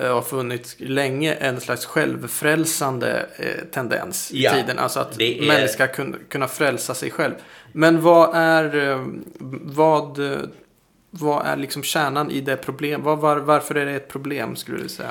Eh, 0.00 0.14
har 0.14 0.22
funnits 0.22 0.76
länge 0.78 1.34
en 1.34 1.60
slags 1.60 1.86
självfrälsande 1.86 3.26
eh, 3.36 3.64
tendens 3.72 4.30
i 4.32 4.42
Ja, 4.42 4.52
tiden. 4.52 4.78
Alltså 4.78 5.00
att 5.00 5.20
är- 5.20 5.46
människor 5.46 5.66
ska 5.66 5.86
kunna, 6.28 6.48
frälsa 6.48 6.94
sig 6.94 7.10
själv. 7.10 7.32
Men 7.72 8.00
vad 8.02 8.30
är, 8.34 8.90
eh, 8.90 9.06
vad, 9.62 10.18
vad 11.10 11.46
är 11.46 11.56
liksom 11.56 11.82
kärnan 11.82 12.30
i 12.30 12.40
det 12.40 12.56
problem? 12.56 13.02
Vad, 13.02 13.18
var, 13.18 13.36
varför 13.36 13.74
är 13.74 13.86
det 13.86 13.92
ett 13.92 14.08
problem 14.08 14.56
skulle 14.56 14.82
du 14.82 14.88
säga? 14.88 15.10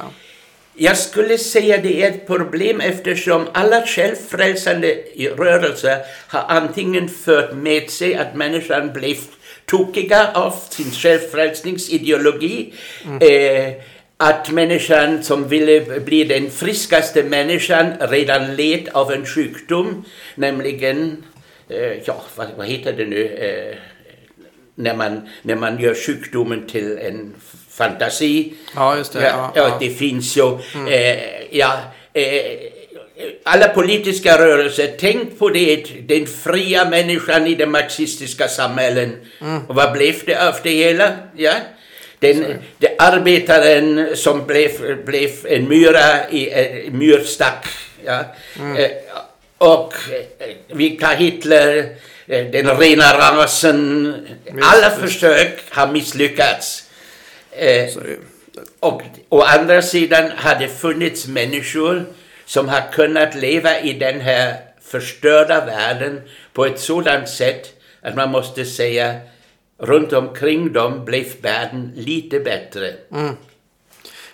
Jag 0.81 0.97
skulle 0.97 1.37
säga 1.37 1.77
det 1.77 2.03
är 2.03 2.09
ett 2.09 2.27
problem 2.27 2.81
eftersom 2.81 3.47
alla 3.53 3.85
självfrälsande 3.85 4.97
rörelser 5.37 5.97
har 6.27 6.45
antingen 6.47 7.09
fört 7.09 7.53
med 7.53 7.89
sig 7.89 8.15
att 8.15 8.35
människan 8.35 8.93
blev 8.93 9.17
tokiga 9.65 10.31
av 10.33 10.55
sin 10.69 10.91
självfrälsningsideologi. 10.91 12.73
Eh, 13.19 13.73
att 14.17 14.51
människan 14.51 15.23
som 15.23 15.47
ville 15.47 15.99
bli 15.99 16.23
den 16.23 16.49
friskaste 16.49 17.23
människan 17.23 17.93
redan 17.99 18.55
led 18.55 18.89
av 18.91 19.11
en 19.11 19.25
sjukdom, 19.25 20.05
nämligen, 20.35 21.23
eh, 21.69 21.93
ja 22.05 22.21
vad, 22.35 22.47
vad 22.57 22.67
heter 22.67 22.93
det 22.93 23.05
nu, 23.05 23.27
eh, 23.27 23.77
när, 24.75 24.95
man, 24.95 25.29
när 25.41 25.55
man 25.55 25.79
gör 25.79 25.95
sjukdomen 25.95 26.67
till 26.67 26.97
en 26.97 27.33
fantasi. 27.73 28.53
Ja, 28.75 28.97
just 28.97 29.13
det. 29.13 29.21
Ja, 29.21 29.51
ja, 29.55 29.77
det 29.79 29.89
finns 29.89 30.37
ju. 30.37 30.59
Eh, 30.89 31.17
ja, 31.51 31.73
eh, 32.13 32.23
alla 33.43 33.67
politiska 33.67 34.37
rörelser, 34.37 34.91
tänk 34.99 35.39
på 35.39 35.49
det, 35.49 35.85
den 36.07 36.27
fria 36.27 36.85
människan 36.89 37.47
i 37.47 37.55
det 37.55 37.65
marxistiska 37.65 38.47
samhället. 38.47 39.09
Och 39.67 39.75
vad 39.75 39.91
blev 39.93 40.15
det 40.25 40.47
av 40.47 40.55
det 40.63 40.69
hela? 40.69 41.11
Ja? 41.35 41.53
Den, 42.19 42.45
det 42.77 42.95
arbetaren 42.99 44.15
som 44.15 44.47
blev, 44.47 45.05
blev 45.05 45.29
en 45.45 45.69
myra 45.69 46.29
i 46.29 46.49
en 46.49 46.97
myrstack. 46.97 47.67
Ja? 48.05 48.19
Eh, 48.77 48.91
och 49.57 49.93
eh, 50.39 50.47
vi 50.67 50.89
tar 50.89 51.15
Hitler, 51.15 51.77
eh, 52.27 52.45
den 52.45 52.77
rena 52.77 53.17
rasen. 53.17 54.15
Alla 54.61 54.89
försök 54.89 55.59
har 55.69 55.87
misslyckats. 55.87 56.83
Eh, 57.51 57.89
och 58.79 59.01
å 59.29 59.41
andra 59.41 59.81
sidan 59.81 60.31
har 60.35 60.55
det 60.59 60.67
funnits 60.67 61.27
människor 61.27 62.05
som 62.45 62.69
har 62.69 62.91
kunnat 62.91 63.35
leva 63.35 63.79
i 63.79 63.93
den 63.93 64.21
här 64.21 64.55
förstörda 64.81 65.65
världen 65.65 66.21
på 66.53 66.65
ett 66.65 66.79
sådant 66.79 67.29
sätt 67.29 67.81
att 68.01 68.15
man 68.15 68.31
måste 68.31 68.65
säga 68.65 69.15
runt 69.77 70.13
omkring 70.13 70.73
dem 70.73 71.05
blev 71.05 71.25
världen 71.41 71.91
lite 71.95 72.39
bättre. 72.39 72.93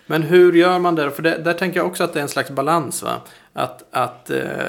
Men 0.05 0.23
hur 0.23 0.53
gör 0.53 0.79
man 0.79 0.95
det? 0.95 1.11
För 1.11 1.23
det, 1.23 1.37
där 1.37 1.53
tänker 1.53 1.79
jag 1.79 1.87
också 1.87 2.03
att 2.03 2.13
det 2.13 2.19
är 2.19 2.21
en 2.21 2.29
slags 2.29 2.49
balans. 2.49 3.03
Va? 3.03 3.21
Att, 3.53 3.83
att 3.91 4.29
eh, 4.29 4.67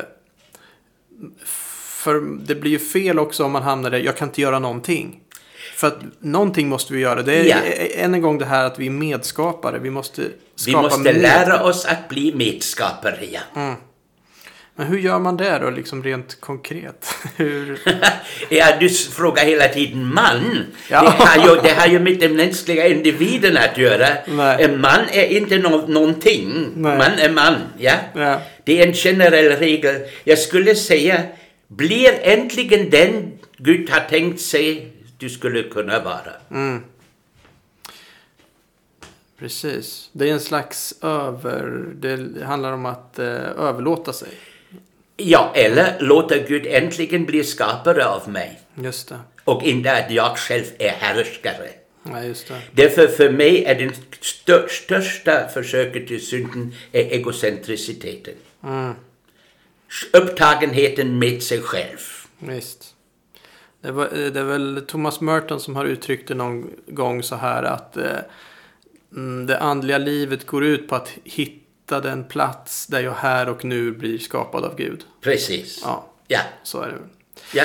för 1.75 2.21
det 2.47 2.55
blir 2.55 2.71
ju 2.71 2.79
fel 2.79 3.19
också 3.19 3.45
om 3.45 3.53
man 3.53 3.63
hamnar 3.63 3.91
där, 3.91 3.99
jag 3.99 4.17
kan 4.17 4.29
inte 4.29 4.41
göra 4.41 4.59
någonting. 4.59 5.21
För 5.79 5.87
att 5.87 5.99
någonting 6.21 6.69
måste 6.69 6.93
vi 6.93 7.01
göra. 7.01 7.23
Det 7.23 7.35
är 7.35 7.45
Ja. 7.45 7.57
än 8.05 8.15
en 8.15 8.21
gång 8.23 8.39
det 8.39 8.45
här 8.45 8.65
att 8.65 8.79
vi 8.79 8.87
är 8.87 8.91
medskapare. 8.91 9.79
Vi 9.79 9.91
måste 9.91 10.23
Vi 10.23 10.29
skapa 10.73 10.83
måste 10.83 10.99
med- 11.13 11.23
lära 11.23 11.63
oss 11.63 11.85
att 11.87 12.09
bli 12.09 12.35
medskapare. 12.35 13.19
Ja. 13.33 13.77
Men 14.77 14.87
hur 14.87 14.99
gör 14.99 15.19
man 15.19 15.37
det 15.37 15.59
då, 15.59 15.71
liksom 15.71 16.03
rent 16.05 16.41
konkret? 16.41 17.15
hur... 17.37 17.79
ja, 18.49 18.67
du 18.81 18.89
frågar 18.89 19.45
hela 19.45 19.69
tiden 19.69 20.15
man. 20.15 20.65
Ja. 20.91 21.03
Det, 21.03 21.25
har 21.25 21.55
ju, 21.57 21.61
det 21.63 21.71
har 21.81 21.87
ju 21.87 21.99
med 21.99 22.19
den 22.19 22.37
mänskliga 22.37 22.87
individen 22.89 23.57
att 23.57 23.79
göra. 23.79 24.07
Nej. 24.29 24.65
En 24.65 24.81
man 24.81 25.01
är 25.13 25.25
inte 25.25 25.59
nå 25.59 25.87
någonting. 25.87 26.53
Nej. 26.77 26.99
Man 26.99 27.19
är 27.19 27.31
man. 27.31 27.55
Ja? 27.79 27.93
Ja. 28.15 28.41
Det 28.65 28.83
är 28.83 28.87
en 28.87 28.95
generell 28.95 29.57
regel. 29.57 29.95
Jag 30.25 30.39
skulle 30.39 30.75
säga, 30.75 31.23
blir 31.69 32.13
äntligen 32.23 32.91
den 32.91 33.33
Gud 33.59 33.91
har 33.91 34.01
tänkt 34.01 34.41
sig 34.41 34.93
du 35.19 35.31
skulle 35.31 35.63
kunna 35.63 36.01
vara. 36.01 36.33
Precis. 39.39 40.11
Det 40.13 40.29
är 40.29 40.33
en 40.33 40.41
slags 40.41 40.95
över... 41.03 41.85
Det 41.95 42.45
handlar 42.45 42.73
om 42.73 42.87
att 42.87 43.19
eh, 43.19 43.27
överlåta 43.59 44.13
sig. 44.13 44.29
Ja, 45.17 45.53
eller 45.55 46.01
låta 46.01 46.39
Gud 46.39 46.67
äntligen 46.67 47.25
bli 47.25 47.45
skapare 47.45 48.07
av 48.07 48.29
mig. 48.29 48.61
Just 48.75 49.09
det. 49.09 49.19
Och 49.45 49.63
inte 49.63 49.93
att 49.93 50.11
jag 50.11 50.39
själv 50.39 50.65
är 50.79 50.89
härskare. 50.89 51.69
Nej, 52.03 52.29
just 52.29 52.49
det. 52.49 52.61
Därför 52.73 53.07
för 53.07 53.31
mig 53.31 53.65
är 53.65 53.75
den 53.75 53.93
stör, 54.21 54.69
största 54.69 55.49
försöket 55.49 56.09
till 56.09 56.27
synden 56.27 56.75
är 56.93 57.03
egocentriciteten. 57.03 58.35
Upptagenheten 60.13 61.19
med 61.19 61.43
sig 61.43 61.61
själv. 61.61 61.99
Visst. 62.39 62.95
Det, 63.81 63.91
var, 63.93 64.05
eh, 64.05 64.33
det 64.33 64.41
är 64.41 64.45
väl 64.45 64.83
Thomas 64.87 65.21
Merton 65.21 65.61
som 65.61 65.77
har 65.77 65.85
uttryckt 65.85 66.29
det 66.29 66.35
någon 66.35 66.71
gång 66.87 67.23
så 67.23 67.37
här 67.37 67.63
att 67.63 67.97
eh, 67.97 68.05
mm, 69.17 69.47
det 69.47 69.59
andliga 69.59 69.99
livet 69.99 70.47
går 70.47 70.65
ut 70.65 70.89
på 70.89 70.95
att 70.95 71.13
hitta 71.25 72.01
den 72.01 72.25
plats 72.25 72.87
där 72.87 73.01
jag 73.01 73.13
här 73.13 73.49
och 73.49 73.65
nu 73.65 73.91
blir 73.93 74.19
skapad 74.19 74.65
av 74.65 74.77
Gud. 74.77 75.05
Precis. 75.21 75.81
Ja, 75.85 76.05
Ja. 76.29 76.41
så 76.63 76.81
är 76.81 76.89
det 76.89 76.99
ja. 77.59 77.65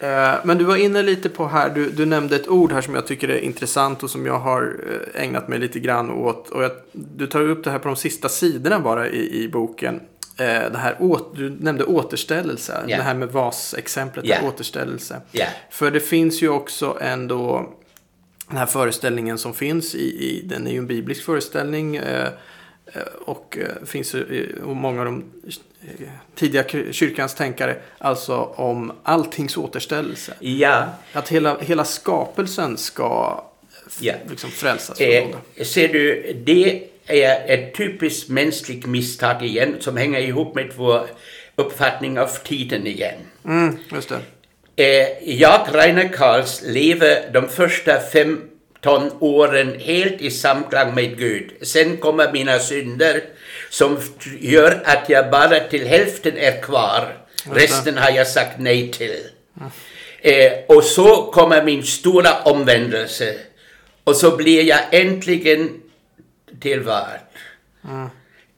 Eh, 0.00 0.34
Men 0.44 0.58
du 0.58 0.64
var 0.64 0.76
inne 0.76 1.02
lite 1.02 1.28
på 1.28 1.46
här, 1.46 1.70
du, 1.70 1.90
du 1.90 2.06
nämnde 2.06 2.36
ett 2.36 2.48
ord 2.48 2.72
här 2.72 2.80
som 2.80 2.94
jag 2.94 3.06
tycker 3.06 3.28
är 3.28 3.38
intressant 3.38 4.02
och 4.02 4.10
som 4.10 4.26
jag 4.26 4.38
har 4.38 4.76
eh, 5.14 5.22
ägnat 5.24 5.48
mig 5.48 5.58
lite 5.58 5.80
grann 5.80 6.10
åt. 6.10 6.48
Och 6.50 6.62
jag, 6.62 6.70
du 6.92 7.26
tar 7.26 7.40
upp 7.40 7.64
det 7.64 7.70
här 7.70 7.78
på 7.78 7.88
de 7.88 7.96
sista 7.96 8.28
sidorna 8.28 8.80
bara 8.80 9.08
i, 9.08 9.42
i 9.44 9.48
boken. 9.48 10.00
Eh, 10.38 10.70
Det 10.72 10.78
här 10.78 10.96
du 11.36 11.50
nämnde 11.50 11.84
återställelse, 11.84 12.84
Ja. 12.88 12.96
det 12.96 13.02
här 13.02 13.14
med 13.14 13.28
vasexemplet, 13.28 14.26
där, 14.26 14.40
återställelse. 14.46 15.20
Ja. 15.32 15.46
För 15.70 15.90
det 15.90 16.00
finns 16.00 16.42
ju 16.42 16.48
också 16.48 16.98
ändå 17.00 17.72
den 18.48 18.56
här 18.56 18.66
föreställningen 18.66 19.38
som 19.38 19.54
finns 19.54 19.94
i, 19.94 19.98
i 19.98 20.42
den 20.46 20.66
är 20.66 20.70
ju 20.70 20.78
en 20.78 20.86
biblisk 20.86 21.24
föreställning. 21.24 21.96
Eh, 21.96 22.28
eh, 22.92 23.02
och 23.24 23.58
eh, 23.60 23.86
finns 23.86 24.14
och 24.64 24.76
många 24.76 24.98
av 25.00 25.04
de 25.04 25.24
tidiga 26.34 26.62
kyr- 26.62 26.92
kyrkans 26.92 27.34
tänkare. 27.34 27.76
Alltså 27.98 28.36
om 28.36 28.92
alltings 29.02 29.56
återställelse. 29.56 30.34
ja. 30.40 30.86
Att 31.12 31.28
hela, 31.28 31.58
hela 31.60 31.84
skapelsen 31.84 32.76
ska 32.76 33.44
Ja. 34.00 34.14
liksom 34.30 34.50
frälsas. 34.50 35.00
Eh, 35.00 35.26
ser 35.64 35.88
du, 35.88 36.32
det 36.46 36.84
är 37.08 37.54
ett 37.54 37.74
typiskt 37.74 38.28
mänskligt 38.28 38.86
misstag 38.86 39.42
igen 39.42 39.76
som 39.80 39.96
hänger 39.96 40.20
ihop 40.20 40.54
med 40.54 40.72
vår 40.76 41.06
uppfattning 41.56 42.18
av 42.18 42.28
tiden 42.44 42.86
igen. 42.86 43.18
Mm, 43.44 43.78
just 43.92 44.08
det. 44.08 44.20
Eh, 44.76 45.08
jag, 45.40 45.66
Rainer 45.72 46.08
Karls, 46.08 46.62
lever 46.64 47.30
de 47.32 47.48
första 47.48 48.00
15 48.00 49.12
åren 49.20 49.80
helt 49.80 50.20
i 50.20 50.30
samklang 50.30 50.94
med 50.94 51.18
Gud. 51.18 51.52
Sen 51.62 51.96
kommer 51.96 52.32
mina 52.32 52.58
synder 52.58 53.22
som 53.70 53.98
gör 54.40 54.82
att 54.84 55.08
jag 55.08 55.30
bara 55.30 55.60
till 55.60 55.86
hälften 55.86 56.36
är 56.36 56.62
kvar. 56.62 57.16
Resten 57.52 57.98
har 57.98 58.10
jag 58.10 58.26
sagt 58.26 58.58
nej 58.58 58.90
till. 58.90 59.16
Eh, 60.20 60.52
och 60.66 60.84
så 60.84 61.22
kommer 61.22 61.64
min 61.64 61.82
stora 61.82 62.42
omvändelse. 62.42 63.34
Och 64.04 64.16
så 64.16 64.36
blir 64.36 64.62
jag 64.62 64.80
äntligen 64.90 65.70
tillvard. 66.60 67.20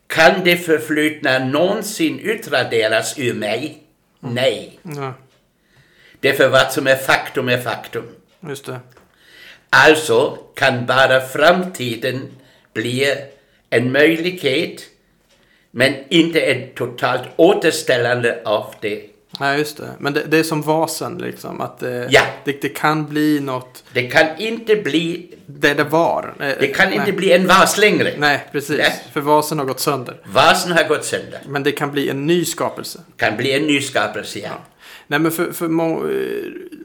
Kan 0.06 0.44
det 0.44 0.56
förflutna 0.56 1.38
någonsin 1.38 2.18
utraderas 2.20 3.18
ur 3.18 3.34
mig? 3.34 3.82
Nej. 4.20 4.78
Ja, 4.82 5.14
Därför 6.20 6.48
vad 6.48 6.72
som 6.72 6.86
är 6.86 6.96
faktum 6.96 7.48
är 7.48 7.58
faktum. 7.60 8.08
just 8.48 8.66
det. 8.66 8.80
Alltså 9.70 10.38
kan 10.54 10.86
bara 10.86 11.20
framtiden 11.20 12.28
bli 12.72 13.16
en 13.70 13.92
möjlighet 13.92 14.82
men 15.70 15.94
inte 16.08 16.40
ett 16.40 16.74
totalt 16.74 17.22
återställande 17.36 18.42
av 18.44 18.74
det. 18.80 19.09
Nej, 19.40 19.58
just 19.58 19.76
det. 19.76 19.88
Men 19.98 20.12
det, 20.12 20.24
det 20.24 20.38
är 20.38 20.42
som 20.42 20.62
vasen 20.62 21.18
liksom. 21.18 21.60
Att 21.60 21.78
det, 21.78 22.06
Ja. 22.10 22.20
det, 22.44 22.62
det 22.62 22.68
kan 22.68 23.06
bli 23.06 23.40
något. 23.40 23.84
Det 23.92 24.02
kan 24.02 24.26
inte 24.38 24.76
bli, 24.76 25.34
Det 25.46 25.74
det 25.74 25.84
var. 25.84 26.34
Eh, 26.40 26.48
det 26.60 26.66
kan 26.66 26.88
nej. 26.88 26.98
inte 26.98 27.12
bli 27.12 27.32
en 27.32 27.46
vas 27.46 27.78
längre. 27.78 28.12
Nej, 28.18 28.46
precis. 28.52 28.78
Nej. 28.78 29.04
För 29.12 29.20
vasen 29.20 29.58
har 29.58 29.66
gått 29.66 29.80
sönder. 29.80 30.16
Vasen 30.24 30.72
har 30.72 30.88
gått 30.88 31.04
sönder. 31.04 31.40
Men 31.46 31.62
det 31.62 31.72
kan 31.72 31.92
bli 31.92 32.08
en 32.10 32.26
ny 32.26 32.44
skapelse. 32.44 33.00
Kan 33.16 33.36
bli 33.36 33.52
en 33.52 33.62
nyskapelse, 33.62 34.38
ja. 34.38 34.50
Nej, 35.06 35.18
men 35.20 35.32
för, 35.32 35.52
för 35.52 35.68
må, 35.68 36.08
eh, 36.08 36.44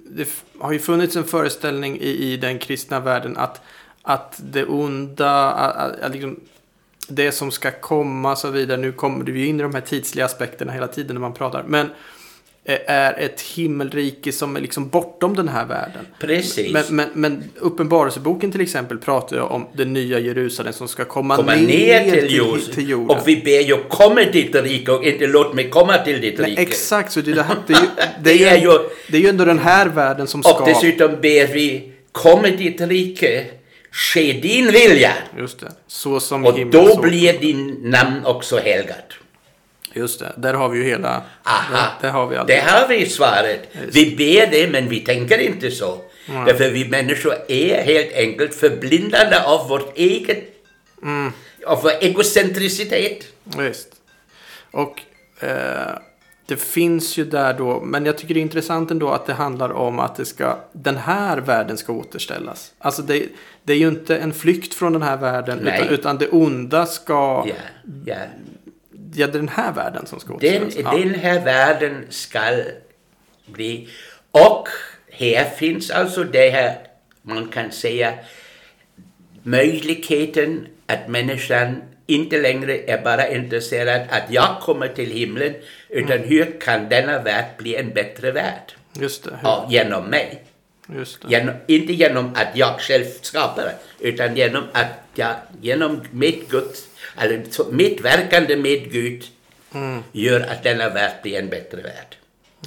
det 0.10 0.28
har 0.60 0.72
ju 0.72 0.80
funnits 0.80 1.16
en 1.16 1.24
föreställning 1.24 1.98
i, 2.02 2.10
i 2.34 2.38
den 2.38 2.60
kristna 2.60 3.00
världen 3.00 3.38
att, 3.38 3.62
att 4.02 4.40
det 4.52 4.66
onda, 4.66 5.52
att, 5.52 6.00
att, 6.00 6.12
liksom, 6.12 6.40
det 7.08 7.32
som 7.32 7.52
ska 7.52 7.72
komma 7.72 8.32
och 8.32 8.38
så 8.38 8.50
vidare. 8.50 8.78
Nu 8.78 8.92
kommer 8.92 9.26
du 9.26 9.40
ju 9.40 9.48
in 9.48 9.60
i 9.60 9.64
de 9.64 9.74
här 9.74 9.82
tidsliga 9.82 10.26
aspekterna 10.26 10.72
hela 10.72 10.88
tiden 10.88 11.14
när 11.16 11.22
man 11.22 11.34
pratar. 11.34 11.64
Men 11.68 11.90
är 12.66 13.14
ett 13.20 13.42
himmelrike 13.42 14.32
som 14.32 14.56
är 14.56 14.62
liksom 14.62 14.90
bortom 14.90 15.36
den 15.36 15.48
här 15.48 15.66
världen. 15.66 16.08
Precis. 16.20 16.72
Men, 16.74 16.84
men, 16.90 17.10
men 17.14 17.44
Uppenbarelseboken 17.60 18.52
till 18.52 18.62
exempel 18.62 18.98
pratar 18.98 19.36
ju 19.36 19.42
om 19.42 19.68
det 19.74 19.86
nya 19.86 20.20
Jerusalem 20.20 20.74
som 20.74 20.88
ska 20.88 21.06
komma, 21.06 21.36
komma 21.36 21.56
ner 21.56 22.12
till, 22.12 22.20
till, 22.22 22.36
jord. 22.38 22.60
till 22.74 22.90
jorden. 22.90 23.18
Och 23.18 23.28
vi 23.28 23.42
ber 23.42 23.62
ju 23.62 23.78
komma 23.90 24.22
ditt 24.34 24.56
rike 24.56 24.92
och 24.92 25.04
inte 25.06 25.28
låt 25.28 25.54
mig 25.54 25.70
komma 25.70 25.98
till 25.98 26.22
ditt 26.22 26.40
Nej, 26.40 26.50
rike. 26.52 26.62
exakt, 26.62 27.12
så 27.12 27.22
det, 27.22 27.32
är 27.32 27.36
det, 27.36 27.44
här, 27.44 27.56
det, 27.68 27.74
är 27.74 27.78
ju, 27.82 27.88
det, 28.24 28.32
är 28.32 28.38
Det 28.38 28.50
är 28.50 28.58
ju, 28.58 28.64
ju- 28.72 28.90
det 29.12 29.18
är 29.18 29.22
ju 29.22 29.28
ändå 29.30 29.46
den 29.46 29.60
här 29.60 29.88
världen 29.88 30.28
som 30.28 30.44
ska... 30.44 30.54
Och 30.54 30.68
dessutom 30.68 31.12
ber 31.22 31.54
vi, 31.54 31.92
komma 32.12 32.48
ditt 32.48 32.82
rike, 32.82 33.46
ske 33.92 34.34
din 34.34 34.72
vilja. 34.72 35.14
Just 35.38 35.60
det. 35.60 35.72
Så 35.88 36.20
som 36.20 36.46
Och 36.46 36.60
då 36.72 37.02
blir 37.02 37.40
din 37.40 37.78
namn 37.84 38.26
också 38.26 38.58
helgat. 38.58 39.14
Just 39.96 40.20
det. 40.20 40.34
Där 40.38 40.54
har 40.54 40.70
vi 40.70 40.78
ju 40.78 40.84
hela... 40.84 41.22
Aha. 41.44 41.88
Där, 42.02 42.10
har 42.10 42.28
vi 42.28 42.36
allt. 42.36 42.48
Det 42.48 42.64
har 42.68 42.88
vi 42.88 43.06
svaret. 43.10 43.70
Vi 43.94 44.16
ber 44.16 44.52
det, 44.52 44.72
men 44.72 44.90
vi 44.90 45.00
tänker 45.00 45.38
inte 45.38 45.72
så. 45.72 46.02
Därför 46.46 46.70
vi 46.70 46.90
människor 46.90 47.34
är 47.48 47.84
helt 47.84 48.14
enkelt 48.14 48.56
förblindade 48.56 49.44
av 49.44 49.68
vårt 49.70 49.98
eget, 49.98 50.44
Mm. 51.02 51.32
av 51.68 51.82
vår 51.84 51.92
egocentricitet. 52.02 53.26
Visst. 53.58 53.88
Och 54.72 55.02
eh, 55.40 55.96
det 56.46 56.58
finns 56.58 57.18
ju 57.18 57.26
där 57.26 57.54
då, 57.54 57.82
men 57.82 58.06
jag 58.06 58.18
tycker 58.18 58.34
det 58.34 58.40
är 58.40 58.42
intressant 58.42 58.92
ändå 58.92 59.10
att 59.10 59.26
det 59.26 59.34
handlar 59.34 59.70
om 59.72 60.00
att 60.00 60.16
det 60.16 60.26
ska, 60.26 60.58
den 60.74 60.98
här 60.98 61.38
världen 61.38 61.78
ska 61.78 61.94
återställas. 61.94 62.72
Alltså 62.78 63.02
det, 63.02 63.26
det 63.64 63.74
är 63.74 63.78
ju 63.78 63.88
inte 63.88 64.18
en 64.18 64.34
flykt 64.34 64.74
från 64.74 64.94
den 64.94 65.02
här 65.02 65.18
världen, 65.18 65.60
utan, 65.68 65.88
utan 65.90 66.18
det 66.18 66.28
onda 66.28 66.86
ska, 66.86 67.48
Ja, 69.16 69.26
ja. 69.26 69.28
ja, 69.28 69.40
den 69.40 69.48
här 69.50 69.74
världen 69.74 70.06
som 70.06 70.20
ska 70.20 70.38
Den, 70.38 70.64
återställas. 70.64 70.94
Ja. 70.94 71.00
den 71.00 71.16
här 71.16 71.46
världen 71.46 72.06
ska 72.10 72.40
bli... 73.46 73.90
Och 74.32 74.68
här 75.12 75.50
finns 75.50 75.92
alltså 75.92 76.24
det 76.24 76.50
här, 76.50 76.78
man 77.22 77.48
kan 77.48 77.72
säga, 77.72 78.14
möjligheten 79.44 80.68
att 80.86 81.08
människan 81.08 81.82
inte 82.08 82.42
längre 82.42 82.78
är 82.78 83.02
bara 83.04 83.30
intresserad 83.30 84.02
att 84.10 84.24
jag 84.30 84.58
kommer 84.62 84.88
till 84.88 85.12
himlen, 85.12 85.54
utan 85.90 86.20
hur 86.20 86.60
kan 86.62 86.90
denna 86.90 87.22
värld 87.22 87.46
bli 87.58 87.76
en 87.76 87.94
bättre 87.94 88.32
värld? 88.32 88.74
Just 89.00 89.24
det. 89.24 89.40
Ja, 89.44 89.68
genom 89.70 90.06
mig. 90.06 90.44
just 90.96 91.22
det. 91.22 91.28
Genom, 91.32 91.56
inte 91.68 91.94
genom 91.94 92.32
att 92.36 92.48
jag 92.54 92.80
själv 92.80 93.06
skapar 93.22 93.64
det, 93.64 93.76
utan 94.08 94.36
genom 94.36 94.64
att 94.74 94.88
jag 95.16 95.36
genom 95.62 96.02
mitt 96.12 96.50
Guds, 96.50 96.88
eller 97.18 97.44
så- 97.50 97.72
mitt 97.72 98.02
verkande 98.02 98.56
med 98.56 98.92
Gud 98.92 99.24
gör 100.12 100.40
att 100.42 100.64
denna 100.64 100.90
värld 100.90 101.12
blir 101.24 101.40
en 101.40 101.50
bättre 101.50 101.82
värld. 101.82 102.16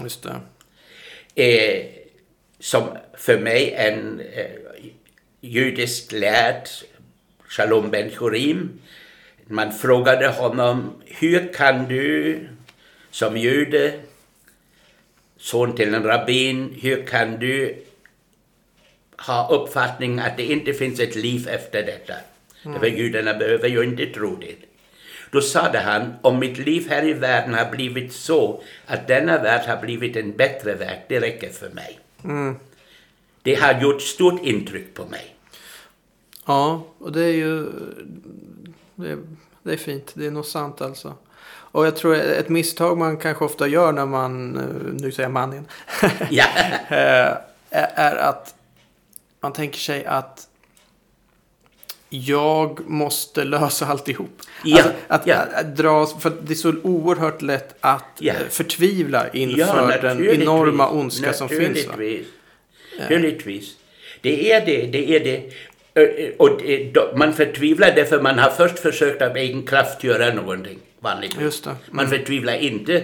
Just 0.02 0.22
det. 0.22 0.40
Eh, 1.44 1.86
som 2.60 2.88
för 3.16 3.38
mig 3.38 3.72
en 3.72 4.20
eh, 4.20 4.46
judisk 5.40 6.12
lärd, 6.12 6.68
Shalom 7.48 7.90
Ben 7.90 8.10
Chorim, 8.10 8.80
man 9.46 9.72
frågade 9.72 10.28
honom, 10.28 11.02
hur 11.06 11.52
kan 11.52 11.88
du 11.88 12.38
som 13.10 13.36
jude, 13.36 14.00
son 15.36 15.76
till 15.76 15.94
en 15.94 16.02
rabbin, 16.04 16.78
hur 16.82 17.06
kan 17.06 17.38
du 17.38 17.84
ha 19.18 19.48
uppfattning 19.50 20.18
att 20.18 20.36
det 20.36 20.44
inte 20.44 20.72
finns 20.74 21.00
ett 21.00 21.14
liv 21.14 21.48
efter 21.48 21.82
detta? 21.86 22.14
För 22.62 22.86
judarna 22.86 23.34
behöver 23.34 23.68
ju 23.68 23.84
inte 23.84 24.06
tro 24.06 24.36
det. 24.36 24.56
Då 25.30 25.40
sade 25.40 25.78
han, 25.78 26.14
om 26.22 26.38
mitt 26.38 26.58
liv 26.58 26.86
här 26.90 27.04
i 27.04 27.12
världen 27.12 27.54
har 27.54 27.70
blivit 27.70 28.12
så 28.12 28.62
att 28.86 29.08
denna 29.08 29.38
värld 29.38 29.68
har 29.68 29.76
blivit 29.76 30.16
en 30.16 30.36
bättre 30.36 30.74
värld, 30.74 30.98
det 31.08 31.20
räcker 31.20 31.50
för 31.50 31.70
mig. 31.70 31.98
Det 33.42 33.54
har 33.54 33.80
gjort 33.80 34.02
stort 34.02 34.42
intryck 34.42 34.94
på 34.94 35.04
mig. 35.04 35.34
Ja, 36.46 36.86
och 36.98 37.12
det 37.12 37.24
är 37.24 37.32
ju... 37.32 37.66
Det 38.94 39.10
är, 39.10 39.18
det 39.62 39.72
är 39.72 39.76
fint. 39.76 40.12
Det 40.14 40.26
är 40.26 40.30
nog 40.30 40.46
sant 40.46 40.80
alltså. 40.80 41.14
Och 41.70 41.86
jag 41.86 41.96
tror 41.96 42.14
ett 42.14 42.48
misstag 42.48 42.98
man 42.98 43.16
kanske 43.16 43.44
ofta 43.44 43.66
gör 43.66 43.92
när 43.92 44.06
man, 44.06 44.56
eh, 44.56 44.92
nu 45.02 45.12
säger 45.12 45.28
jag 45.28 45.32
man 45.32 45.52
igen, 45.52 45.68
Ja, 46.30 46.44
eh, 46.88 47.36
är 47.70 48.16
att 48.16 48.54
man 49.40 49.52
tänker 49.52 49.78
sig 49.78 50.04
att 50.04 50.47
jag 52.08 52.88
måste 52.90 53.44
lösa 53.44 53.86
alltihop. 53.86 54.30
Ja, 54.64 54.76
Alltså, 54.76 54.92
att, 55.08 55.26
ja. 55.26 55.34
att, 55.34 55.54
att 55.54 55.76
dra, 55.76 56.06
för 56.06 56.32
det 56.42 56.52
är 56.52 56.54
så 56.54 56.74
oerhört 56.82 57.42
lätt 57.42 57.74
att 57.80 58.04
Ja. 58.18 58.32
eh, 58.32 58.38
förtvivla 58.50 59.26
inför 59.32 59.76
den 60.02 60.02
naturligtvis. 60.16 60.42
enorma 60.42 60.88
ondska 60.90 61.32
som 61.32 61.48
finns. 61.48 61.86
Va? 61.86 61.92
Naturligtvis. 61.92 62.26
Naturligtvis. 63.00 63.74
Det 64.20 64.52
är 64.52 64.66
det, 64.66 64.86
det 64.86 65.10
är 65.16 65.20
det. 65.20 65.42
Ö, 65.94 66.30
Och 66.38 66.60
det- 66.64 66.90
då- 66.94 67.12
man 67.16 67.34
förtvivlar 67.34 67.92
därför 67.96 68.20
man 68.20 68.38
har 68.38 68.50
först 68.50 68.78
försökt 68.78 69.22
av 69.22 69.36
egen 69.36 69.62
kraft 69.62 70.04
göra 70.04 70.34
någonting. 70.34 70.78
Vanligtvis. 71.00 71.42
Just. 71.42 71.66
Mm. 71.66 71.78
Man 71.90 72.08
förtvivlar 72.08 72.54
inte 72.54 72.94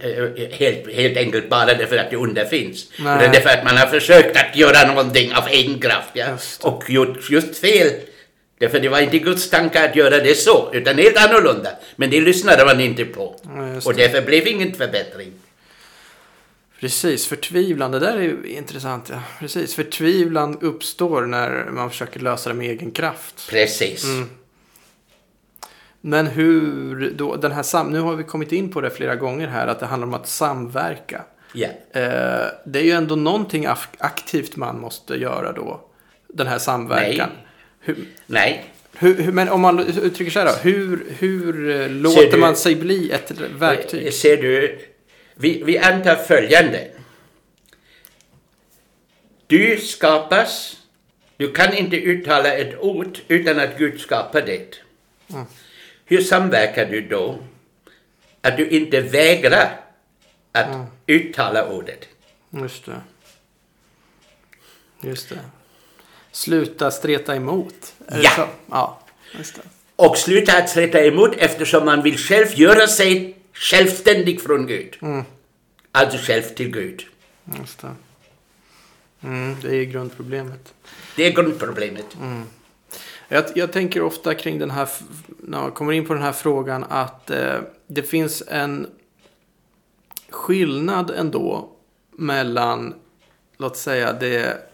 eh, 0.00 0.48
helt, 0.50 0.92
helt 0.92 1.16
enkelt 1.16 1.48
bara 1.48 1.66
därför 1.74 1.96
att 1.96 2.10
det 2.10 2.16
onda 2.16 2.44
finns. 2.44 2.90
Nej. 2.98 3.18
Utan 3.18 3.32
därför 3.32 3.48
att 3.50 3.64
man 3.64 3.76
har 3.76 3.86
försökt 3.86 4.36
att 4.36 4.56
göra 4.56 4.86
någonting 4.88 5.34
av 5.34 5.48
egen 5.50 5.78
kraft. 5.80 6.10
Ja? 6.12 6.26
Och 6.62 6.90
gjort 6.90 7.30
just 7.30 7.58
fel. 7.58 7.90
Därför 8.60 8.80
det 8.80 8.88
var 8.88 9.00
inte 9.00 9.18
Guds 9.18 9.50
tanke 9.50 9.88
att 9.88 9.96
göra 9.96 10.16
det 10.18 10.34
så, 10.34 10.70
utan 10.72 10.98
helt 10.98 11.16
annorlunda. 11.16 11.70
Men 11.96 12.10
det 12.10 12.20
lyssnade 12.20 12.64
man 12.64 12.80
inte 12.80 13.04
på. 13.04 13.36
Ja, 13.42 13.80
Och 13.84 13.94
det. 13.94 14.02
därför 14.02 14.26
blev 14.26 14.46
ingen 14.46 14.74
förbättring. 14.74 15.32
Precis, 16.80 17.26
förtvivlan. 17.26 17.90
Det 17.90 17.98
där 17.98 18.16
är 18.16 18.46
intressant. 18.46 19.08
Ja. 19.12 19.22
Precis, 19.38 19.74
förtvivlan 19.74 20.58
uppstår 20.60 21.22
när 21.26 21.64
man 21.70 21.90
försöker 21.90 22.20
lösa 22.20 22.50
det 22.50 22.54
med 22.54 22.70
egen 22.70 22.90
kraft. 22.90 23.50
Precis. 23.50 24.04
Mm. 24.04 24.28
Men 26.00 26.26
hur 26.26 27.10
då, 27.16 27.36
den 27.36 27.52
här 27.52 27.62
sam, 27.62 27.90
nu 27.90 28.00
har 28.00 28.16
vi 28.16 28.24
kommit 28.24 28.52
in 28.52 28.72
på 28.72 28.80
det 28.80 28.90
flera 28.90 29.16
gånger 29.16 29.48
här, 29.48 29.66
att 29.66 29.80
det 29.80 29.86
handlar 29.86 30.08
om 30.08 30.14
att 30.14 30.28
samverka. 30.28 31.22
Ja. 31.54 31.68
Eh, 31.92 32.46
det 32.64 32.78
är 32.78 32.84
ju 32.84 32.90
ändå 32.90 33.16
någonting 33.16 33.66
aktivt 33.98 34.56
man 34.56 34.80
måste 34.80 35.14
göra 35.14 35.52
då, 35.52 35.80
den 36.28 36.46
här 36.46 36.58
samverkan. 36.58 37.30
Hur, 37.80 37.96
Nej. 38.26 38.64
hur, 38.98 39.22
hur, 39.22 39.32
men 39.32 39.48
om 39.48 39.60
man 39.60 39.78
uttrycker 39.88 40.30
sig 40.32 40.42
här 40.44 40.52
då, 40.52 40.58
hur, 40.70 41.06
hur 41.18 41.70
eh, 41.80 41.88
låter 41.90 42.30
du- 42.32 42.36
man 42.38 42.56
sig 42.56 42.74
bli 42.76 43.10
ett 43.10 43.30
verktyg? 43.40 44.06
Eh, 44.06 44.12
Ser 44.12 44.36
du, 44.42 44.78
vi, 45.34 45.62
vi 45.62 45.78
antar 45.78 46.16
följande. 46.16 46.88
Du 49.46 49.76
skapas, 49.76 50.76
du 51.36 51.52
kan 51.52 51.74
inte 51.74 51.96
uttala 51.96 52.54
ett 52.54 52.78
ord 52.78 53.18
utan 53.28 53.58
att 53.60 53.78
Gud 53.78 54.00
skapar 54.00 54.42
det. 54.42 54.78
Hur 56.04 56.20
samverkar 56.20 56.86
du 56.86 57.00
då? 57.00 57.38
Att 58.40 58.56
du 58.56 58.68
inte 58.68 59.00
vägrar 59.00 59.80
att 60.52 60.86
uttala 61.06 61.68
ordet. 61.68 62.08
Just 62.50 62.84
det. 62.86 63.00
Just 65.02 65.28
det. 65.28 65.38
Sluta 66.32 66.90
streta 66.90 67.36
emot. 67.36 67.94
Är 68.06 68.22
Ja. 68.22 68.48
Ja. 68.70 69.00
Och 69.96 70.18
sluta 70.18 70.58
att 70.58 70.68
streta 70.70 71.04
emot 71.04 71.36
eftersom 71.36 71.84
man 71.84 72.02
vill 72.02 72.18
själv 72.18 72.46
göra 72.54 72.86
sig 72.86 73.36
självständig 73.52 74.40
från 74.40 74.66
Gud. 74.66 74.96
Alltså 75.92 76.18
själv 76.18 76.42
till 76.42 76.70
Gud. 76.70 77.06
Just 77.58 77.80
det. 77.80 77.94
Mm, 79.22 79.56
det 79.62 79.76
är 79.76 79.84
grundproblemet. 79.84 80.74
Det 81.16 81.26
är 81.26 81.32
grundproblemet. 81.32 82.16
Jag, 83.28 83.44
jag 83.54 83.72
tänker 83.72 84.02
ofta 84.02 84.34
kring 84.34 84.58
den 84.58 84.70
här, 84.70 84.88
när 85.26 85.58
jag 85.58 85.74
kommer 85.74 85.92
in 85.92 86.06
på 86.06 86.14
den 86.14 86.22
här 86.22 86.32
frågan, 86.32 86.84
att 86.88 87.30
eh, 87.30 87.58
det 87.86 88.02
finns 88.02 88.42
en 88.48 88.86
skillnad 90.30 91.10
ändå 91.10 91.68
mellan, 92.10 92.94
låt 93.56 93.76
säga, 93.76 94.12
det, 94.12 94.69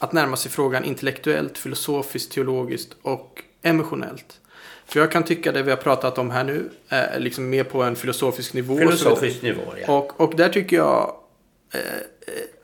att 0.00 0.12
närma 0.12 0.36
sig 0.36 0.50
frågan 0.50 0.84
intellektuellt, 0.84 1.58
filosofiskt, 1.58 2.32
teologiskt 2.32 2.96
och 3.02 3.42
emotionellt. 3.62 4.40
För 4.86 5.00
jag 5.00 5.12
kan 5.12 5.22
tycka 5.22 5.52
det 5.52 5.62
vi 5.62 5.70
har 5.70 5.76
pratat 5.76 6.18
om 6.18 6.30
här 6.30 6.44
nu 6.44 6.70
är 6.88 7.20
liksom 7.20 7.50
mer 7.50 7.64
på 7.64 7.82
en 7.82 7.96
filosofisk 7.96 8.54
nivå. 8.54 8.76
Filosofisk 8.78 9.42
nivå, 9.42 9.62
ja. 9.86 9.92
Och, 9.92 10.20
och 10.20 10.36
där 10.36 10.48
tycker 10.48 10.76
jag, 10.76 11.14
eh, 11.74 11.80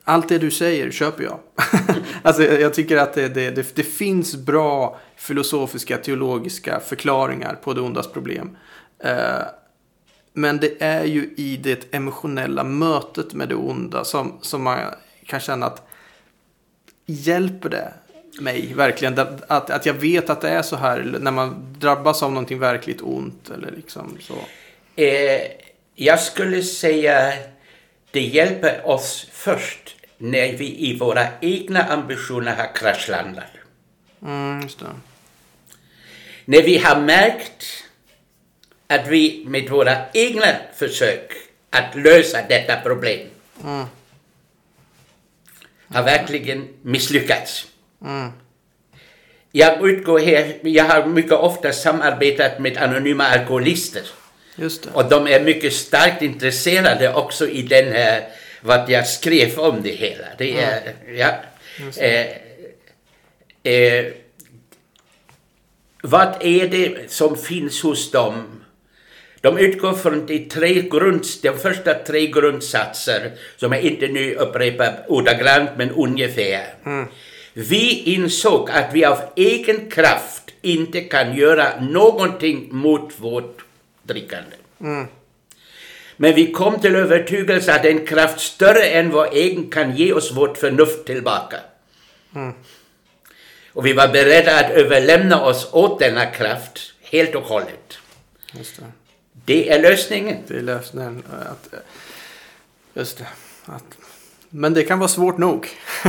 allt 0.04 0.28
det 0.28 0.38
du 0.38 0.50
säger 0.50 0.90
köper 0.90 1.24
jag. 1.24 1.38
alltså 2.22 2.42
jag 2.42 2.60
jag 2.60 2.74
tycker 2.74 2.96
att 2.96 3.14
det, 3.14 3.28
det, 3.28 3.50
det, 3.50 3.76
det 3.76 3.82
finns 3.82 4.36
bra 4.36 5.00
filosofiska, 5.16 5.96
teologiska 5.96 6.80
förklaringar 6.80 7.54
på 7.54 7.74
det 7.74 7.80
ondas 7.80 8.12
problem. 8.12 8.56
Eh, 8.98 9.42
men 10.32 10.60
det 10.60 10.82
är 10.82 11.04
ju 11.04 11.34
i 11.36 11.56
det 11.56 11.94
emotionella 11.94 12.64
mötet 12.64 13.34
med 13.34 13.48
det 13.48 13.54
onda 13.54 14.04
som, 14.04 14.38
som 14.42 14.62
man 14.62 14.78
kan 15.26 15.40
känna 15.40 15.66
att 15.66 15.85
hjälper 17.06 17.68
det 17.68 17.92
mig 18.40 18.74
verkligen? 18.74 19.18
Att, 19.18 19.70
att, 19.70 19.86
jag 19.86 19.94
vet 19.94 20.30
att 20.30 20.40
det 20.40 20.48
är 20.48 20.62
så 20.62 20.76
här 20.76 21.16
när 21.20 21.30
man 21.30 21.76
drabbas 21.78 22.22
av 22.22 22.32
någonting 22.32 22.58
verkligt 22.58 23.02
ont 23.02 23.50
eller 23.50 23.70
liksom 23.70 24.18
så. 24.20 24.38
Eh, 25.02 25.42
jag 25.94 26.20
skulle 26.20 26.62
säga 26.62 27.32
det 28.10 28.20
hjälper 28.20 28.86
oss 28.86 29.26
först 29.32 29.96
när 30.18 30.52
vi 30.52 30.90
i 30.90 30.98
våra 30.98 31.26
egna 31.40 31.82
ambitioner 31.82 32.56
har 32.56 32.74
kraschlandat. 32.74 33.44
Mm, 34.22 34.60
just 34.62 34.78
det. 34.78 34.86
När 36.44 36.62
vi 36.62 36.78
har 36.78 37.00
märkt 37.00 37.64
att 38.86 39.06
vi 39.06 39.44
med 39.46 39.70
våra 39.70 39.96
egna 40.12 40.46
försök 40.74 41.32
att 41.70 41.94
lösa 41.94 42.38
detta 42.48 42.80
problem 42.80 43.28
har 45.92 46.02
verkligen 46.02 46.68
misslyckats. 46.82 47.66
Jag 49.52 49.90
utgår 49.90 50.18
här, 50.18 50.58
jag 50.62 50.84
har 50.84 51.06
mycket 51.06 51.32
ofta 51.32 51.72
samarbetat 51.72 52.58
med 52.58 52.76
anonyma 52.76 53.24
alkoholister. 53.24 54.02
Och 54.92 55.04
de 55.08 55.26
är 55.26 55.40
mycket 55.40 55.72
starkt 55.72 56.22
intresserade 56.22 57.14
också 57.14 57.48
i 57.48 57.62
den 57.62 57.92
här, 57.92 58.28
vad 58.60 58.90
jag 58.90 59.06
skrev 59.06 59.58
om 59.58 59.82
det 59.82 59.90
hela. 59.90 60.24
Det 60.38 60.60
är, 60.60 60.94
ja. 61.16 61.34
Eh, 62.02 62.26
eh, 63.72 64.12
vad 66.02 66.34
är 66.40 66.68
det 66.68 67.10
som 67.12 67.36
finns 67.36 67.82
hos 67.82 68.10
dem? 68.10 68.64
De 69.46 69.58
utgår 69.58 69.92
från 69.92 70.26
de, 70.26 70.38
tre 70.38 70.82
grund, 70.82 71.24
de 71.42 71.52
första 71.58 71.94
tre 71.94 72.26
grundsatser 72.26 73.32
som 73.56 73.72
jag 73.72 73.82
inte 73.82 74.08
nu 74.08 74.34
upprepar 74.34 75.04
ordagrant 75.08 75.70
men 75.76 75.90
ungefär. 75.90 76.74
Vi 77.52 78.02
insåg 78.02 78.70
att 78.70 78.90
vi 78.92 79.04
av 79.04 79.18
egen 79.36 79.90
kraft 79.90 80.42
inte 80.62 81.00
kan 81.00 81.36
göra 81.36 81.80
någonting 81.80 82.68
mot 82.70 83.12
vårt 83.16 83.64
drickande. 84.02 84.56
Men 86.16 86.34
vi 86.34 86.52
kom 86.52 86.80
till 86.80 86.96
övertygelse 86.96 87.74
att 87.74 87.84
en 87.84 88.06
kraft 88.06 88.40
större 88.40 88.84
än 88.84 89.10
vår 89.10 89.28
egen 89.32 89.70
kan 89.70 89.96
ge 89.96 90.12
oss 90.12 90.32
vårt 90.32 90.58
förnuft 90.58 91.06
tillbaka. 91.06 91.56
Och 93.72 93.86
vi 93.86 93.92
var 93.92 94.08
beredda 94.08 94.60
att 94.60 94.70
överlämna 94.70 95.44
oss 95.44 95.68
åt 95.72 95.98
denna 95.98 96.26
kraft 96.26 96.92
helt 97.02 97.34
och 97.34 97.42
hållet. 97.42 97.98
Det. 99.46 99.54
Det 99.54 99.70
är 99.70 99.82
lösningen. 99.82 100.36
Det 100.46 100.56
är 100.56 100.62
lösningen. 100.62 101.22
Att, 101.50 101.74
just 102.94 103.18
det. 103.18 103.26
Att, 103.64 103.98
men 104.50 104.74
det 104.74 104.82
kan 104.82 104.98
vara 104.98 105.08
svårt 105.08 105.38
nog. 105.38 105.68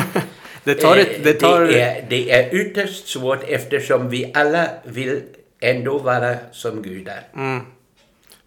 det 0.64 0.76
tar 0.76 0.98
ett... 0.98 1.24
Det 1.24 1.34
tar, 1.34 1.62
det, 1.62 1.82
är, 1.82 2.06
det 2.10 2.32
är 2.32 2.56
ytterst 2.56 3.08
svårt 3.08 3.44
eftersom 3.48 4.10
vi 4.10 4.32
alla 4.34 4.70
vill 4.84 5.22
ändå 5.60 5.98
vara 5.98 6.36
som 6.52 6.82
gudar. 6.82 7.28
Mm. 7.36 7.62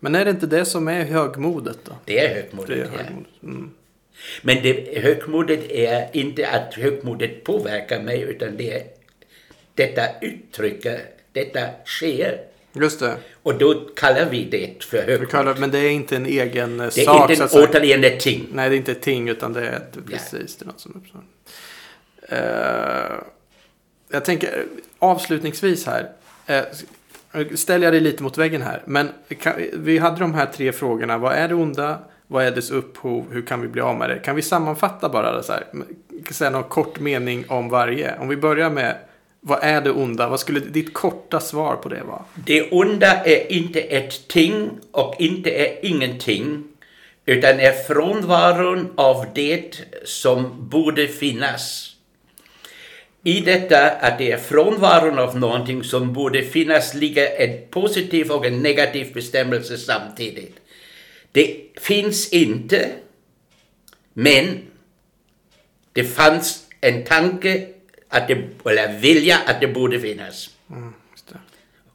Men 0.00 0.14
är 0.14 0.24
det 0.24 0.30
inte 0.30 0.46
det 0.46 0.64
som 0.64 0.88
är 0.88 1.04
högmodet 1.04 1.78
då? 1.84 1.92
Det 2.04 2.18
är 2.18 2.28
Det 2.28 2.34
högmodet. 2.34 2.70
är 2.70 2.76
ja. 2.76 2.98
högmodet. 2.98 3.42
Mm. 3.42 3.70
Men 4.42 4.62
det, 4.62 4.98
högmodet 5.02 5.70
är 5.70 6.08
inte 6.12 6.48
att 6.48 6.74
högmodet 6.74 7.44
påverkar 7.44 8.02
mig 8.02 8.20
utan 8.20 8.56
det 8.56 8.72
är 8.72 8.82
detta 9.74 10.02
uttrycker, 10.20 11.00
detta 11.32 11.60
sker. 11.84 12.40
Just 12.72 13.00
det. 13.00 13.16
Och 13.42 13.54
då 13.54 13.74
kallar 13.74 14.24
vi 14.30 14.44
det 14.44 14.84
för 14.84 15.02
högmod. 15.02 15.30
kallar, 15.30 15.54
men 15.54 15.70
det 15.70 15.78
är 15.78 15.90
inte 15.90 16.16
en 16.16 16.26
egen 16.26 16.80
eh, 16.80 16.86
Det 16.94 17.00
är 17.00 17.04
sak. 17.04 17.30
inte 17.30 17.42
en 17.42 17.48
återigen 17.52 18.04
ett 18.04 18.20
ting. 18.20 18.46
Nej, 18.52 18.68
det 18.68 18.74
är 18.74 18.76
inte 18.76 18.92
ett 18.92 19.02
ting 19.02 19.28
utan 19.28 19.52
det 19.52 19.68
är 19.68 19.72
ett, 19.72 19.98
precis 20.06 20.56
det 20.56 20.64
är 20.64 20.66
något 20.66 20.80
som 20.80 20.94
uppstår. 20.96 21.20
Eh, 22.28 23.20
jag 24.10 24.24
tänker 24.24 24.64
avslutningsvis 24.98 25.86
här. 25.86 26.10
Uh, 26.50 27.54
ställer 27.54 27.86
jag 27.86 27.94
dig 27.94 28.00
lite 28.00 28.22
mot 28.22 28.38
väggen 28.38 28.62
här. 28.62 28.82
Men 28.84 29.08
kan, 29.38 29.52
vi 29.72 29.98
hade 29.98 30.18
de 30.18 30.34
här 30.34 30.46
tre 30.46 30.72
frågorna. 30.72 31.18
Vad 31.18 31.32
är 31.34 31.48
det 31.48 31.54
onda? 31.54 31.98
Vad 32.26 32.44
är 32.44 32.50
dess 32.50 32.70
upphov? 32.70 33.32
Hur 33.32 33.42
kan 33.42 33.60
vi 33.60 33.68
bli 33.68 33.82
av 33.82 33.96
med 33.96 34.10
det? 34.10 34.18
Kan 34.18 34.36
vi 34.36 34.42
sammanfatta 34.42 35.08
bara 35.08 35.36
det 35.36 35.42
så 35.42 35.52
här? 35.52 35.64
Säga 36.30 36.50
någon 36.50 36.64
kort 36.64 37.00
mening 37.00 37.44
om 37.48 37.68
varje. 37.68 38.18
Om 38.18 38.28
vi 38.28 38.36
börjar 38.36 38.70
med 38.70 38.96
vad 39.40 39.58
är 39.62 39.80
det 39.80 39.90
onda? 39.90 40.28
Vad 40.28 40.40
skulle 40.40 40.60
ditt 40.60 40.94
korta 40.94 41.40
svar 41.40 41.76
på 41.76 41.88
det 41.88 42.02
vara? 42.02 42.24
Det 42.46 42.70
onda 42.70 43.24
är 43.24 43.52
inte 43.52 43.80
ett 43.80 44.28
ting 44.28 44.70
och 44.90 45.14
inte 45.18 45.50
är 45.50 45.84
ingenting 45.86 46.64
utan 47.26 47.60
är 47.60 47.72
frånvaron 47.72 48.92
av 48.96 49.26
det 49.34 49.80
som 50.04 50.68
borde 50.68 51.08
finnas. 51.08 51.94
I 53.22 53.40
detta 53.40 53.90
att 53.90 54.18
det 54.18 54.32
är 54.32 54.38
frånvaron 54.38 55.18
av 55.18 55.38
någonting 55.38 55.84
som 55.84 56.12
borde 56.12 56.42
finnas 56.42 56.94
ligger 56.94 57.40
en 57.40 57.68
positiv 57.70 58.30
och 58.30 58.46
en 58.46 58.62
negativ 58.62 59.14
bestämmelse 59.14 59.78
samtidigt. 59.78 60.56
Det 61.32 61.60
finns 61.80 62.32
inte, 62.32 62.90
men 64.12 64.58
det 65.92 66.04
fanns 66.04 66.66
en 66.80 67.04
tanke 67.04 67.66
att 68.10 68.28
det, 68.28 68.34
eller 68.64 68.98
vilja 68.98 69.38
att 69.46 69.60
det 69.60 69.66
borde 69.66 70.00
finnas. 70.00 70.50
Mm, 70.70 70.94
det. 71.28 71.38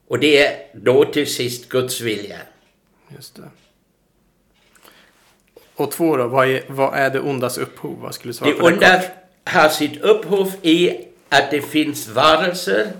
Och 0.08 0.20
det 0.20 0.46
är 0.46 0.68
då 0.74 1.06
till 1.06 1.34
sist 1.34 1.70
Guds 1.70 2.02
vilja. 2.02 2.38
Just 3.16 3.36
det. 3.36 3.50
Och 5.76 5.92
två 5.92 6.18
då, 6.18 6.28
vad 6.28 6.48
är, 6.48 6.64
vad 6.68 6.94
är 6.94 7.10
det 7.10 7.20
ondas 7.20 7.58
upphov? 7.58 8.00
Vad 8.02 8.16
skulle 8.16 8.30
du 8.30 8.34
svara 8.34 8.52
Det 8.52 8.60
på 8.60 8.70
det 8.70 8.76
onda 8.76 9.00
kort? 9.00 9.12
har 9.44 9.70
sitt 9.70 10.02
upphov 10.02 10.52
i 10.62 10.98
att 11.30 11.52
det 11.52 11.62
finns 11.62 12.08
varelser 12.08 12.92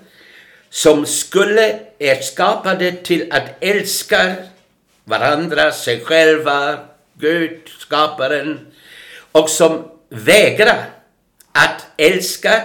som 0.70 1.06
skulle 1.06 1.80
är 2.00 2.22
skapade 2.22 2.92
till 2.92 3.32
att 3.32 3.44
älska 3.60 4.36
varandra, 5.04 5.72
sig 5.72 6.00
själva, 6.06 6.80
Gud, 7.14 7.60
skaparen 7.80 8.60
och 9.32 9.50
som 9.50 9.92
vägrar 10.10 10.90
att 11.52 11.88
älska 11.98 12.62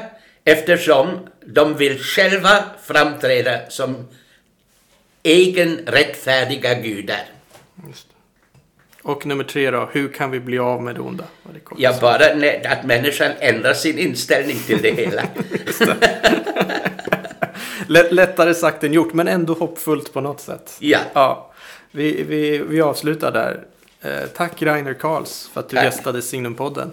eftersom 0.51 1.19
de 1.47 1.77
vill 1.77 1.99
själva 1.99 2.65
framträda 2.83 3.59
som 3.69 4.09
egen 5.23 5.77
rättfärdiga 5.87 6.75
gudar. 6.75 7.25
Det. 7.75 7.93
Och 9.03 9.27
nummer 9.27 9.45
tre 9.45 9.71
då, 9.71 9.89
hur 9.93 10.09
kan 10.09 10.31
vi 10.31 10.41
bli 10.41 10.59
av 10.59 10.83
med 10.83 10.95
det 10.95 11.01
onda? 11.01 11.25
Det? 11.53 11.61
Ja, 11.79 11.95
bara 12.01 12.27
att 12.71 12.85
människan 12.85 13.33
ändrar 13.39 13.75
sin 13.75 13.99
inställning 13.99 14.57
till 14.67 14.83
det 14.83 14.91
hela. 14.91 15.23
Lätt, 17.87 18.13
lättare 18.13 18.55
sagt 18.55 18.85
än 18.85 18.93
gjort, 18.93 19.13
men 19.13 19.29
ändå 19.29 19.55
hoppfullt 19.55 20.13
på 20.13 20.21
något 20.21 20.41
sätt. 20.41 20.77
Ja. 20.79 20.99
Ja, 21.13 21.53
vi, 21.91 22.23
vi, 22.23 22.59
vi 22.59 22.81
avslutar 22.81 23.33
där. 23.33 23.65
Eh, 24.03 24.29
tack 24.37 24.63
Rainer 24.63 24.95
Karls 24.95 25.51
för 25.53 25.61
att 25.61 25.69
du 25.69 25.77
Tack. 25.77 25.85
gästade 25.85 26.23
Signumpodden. 26.23 26.93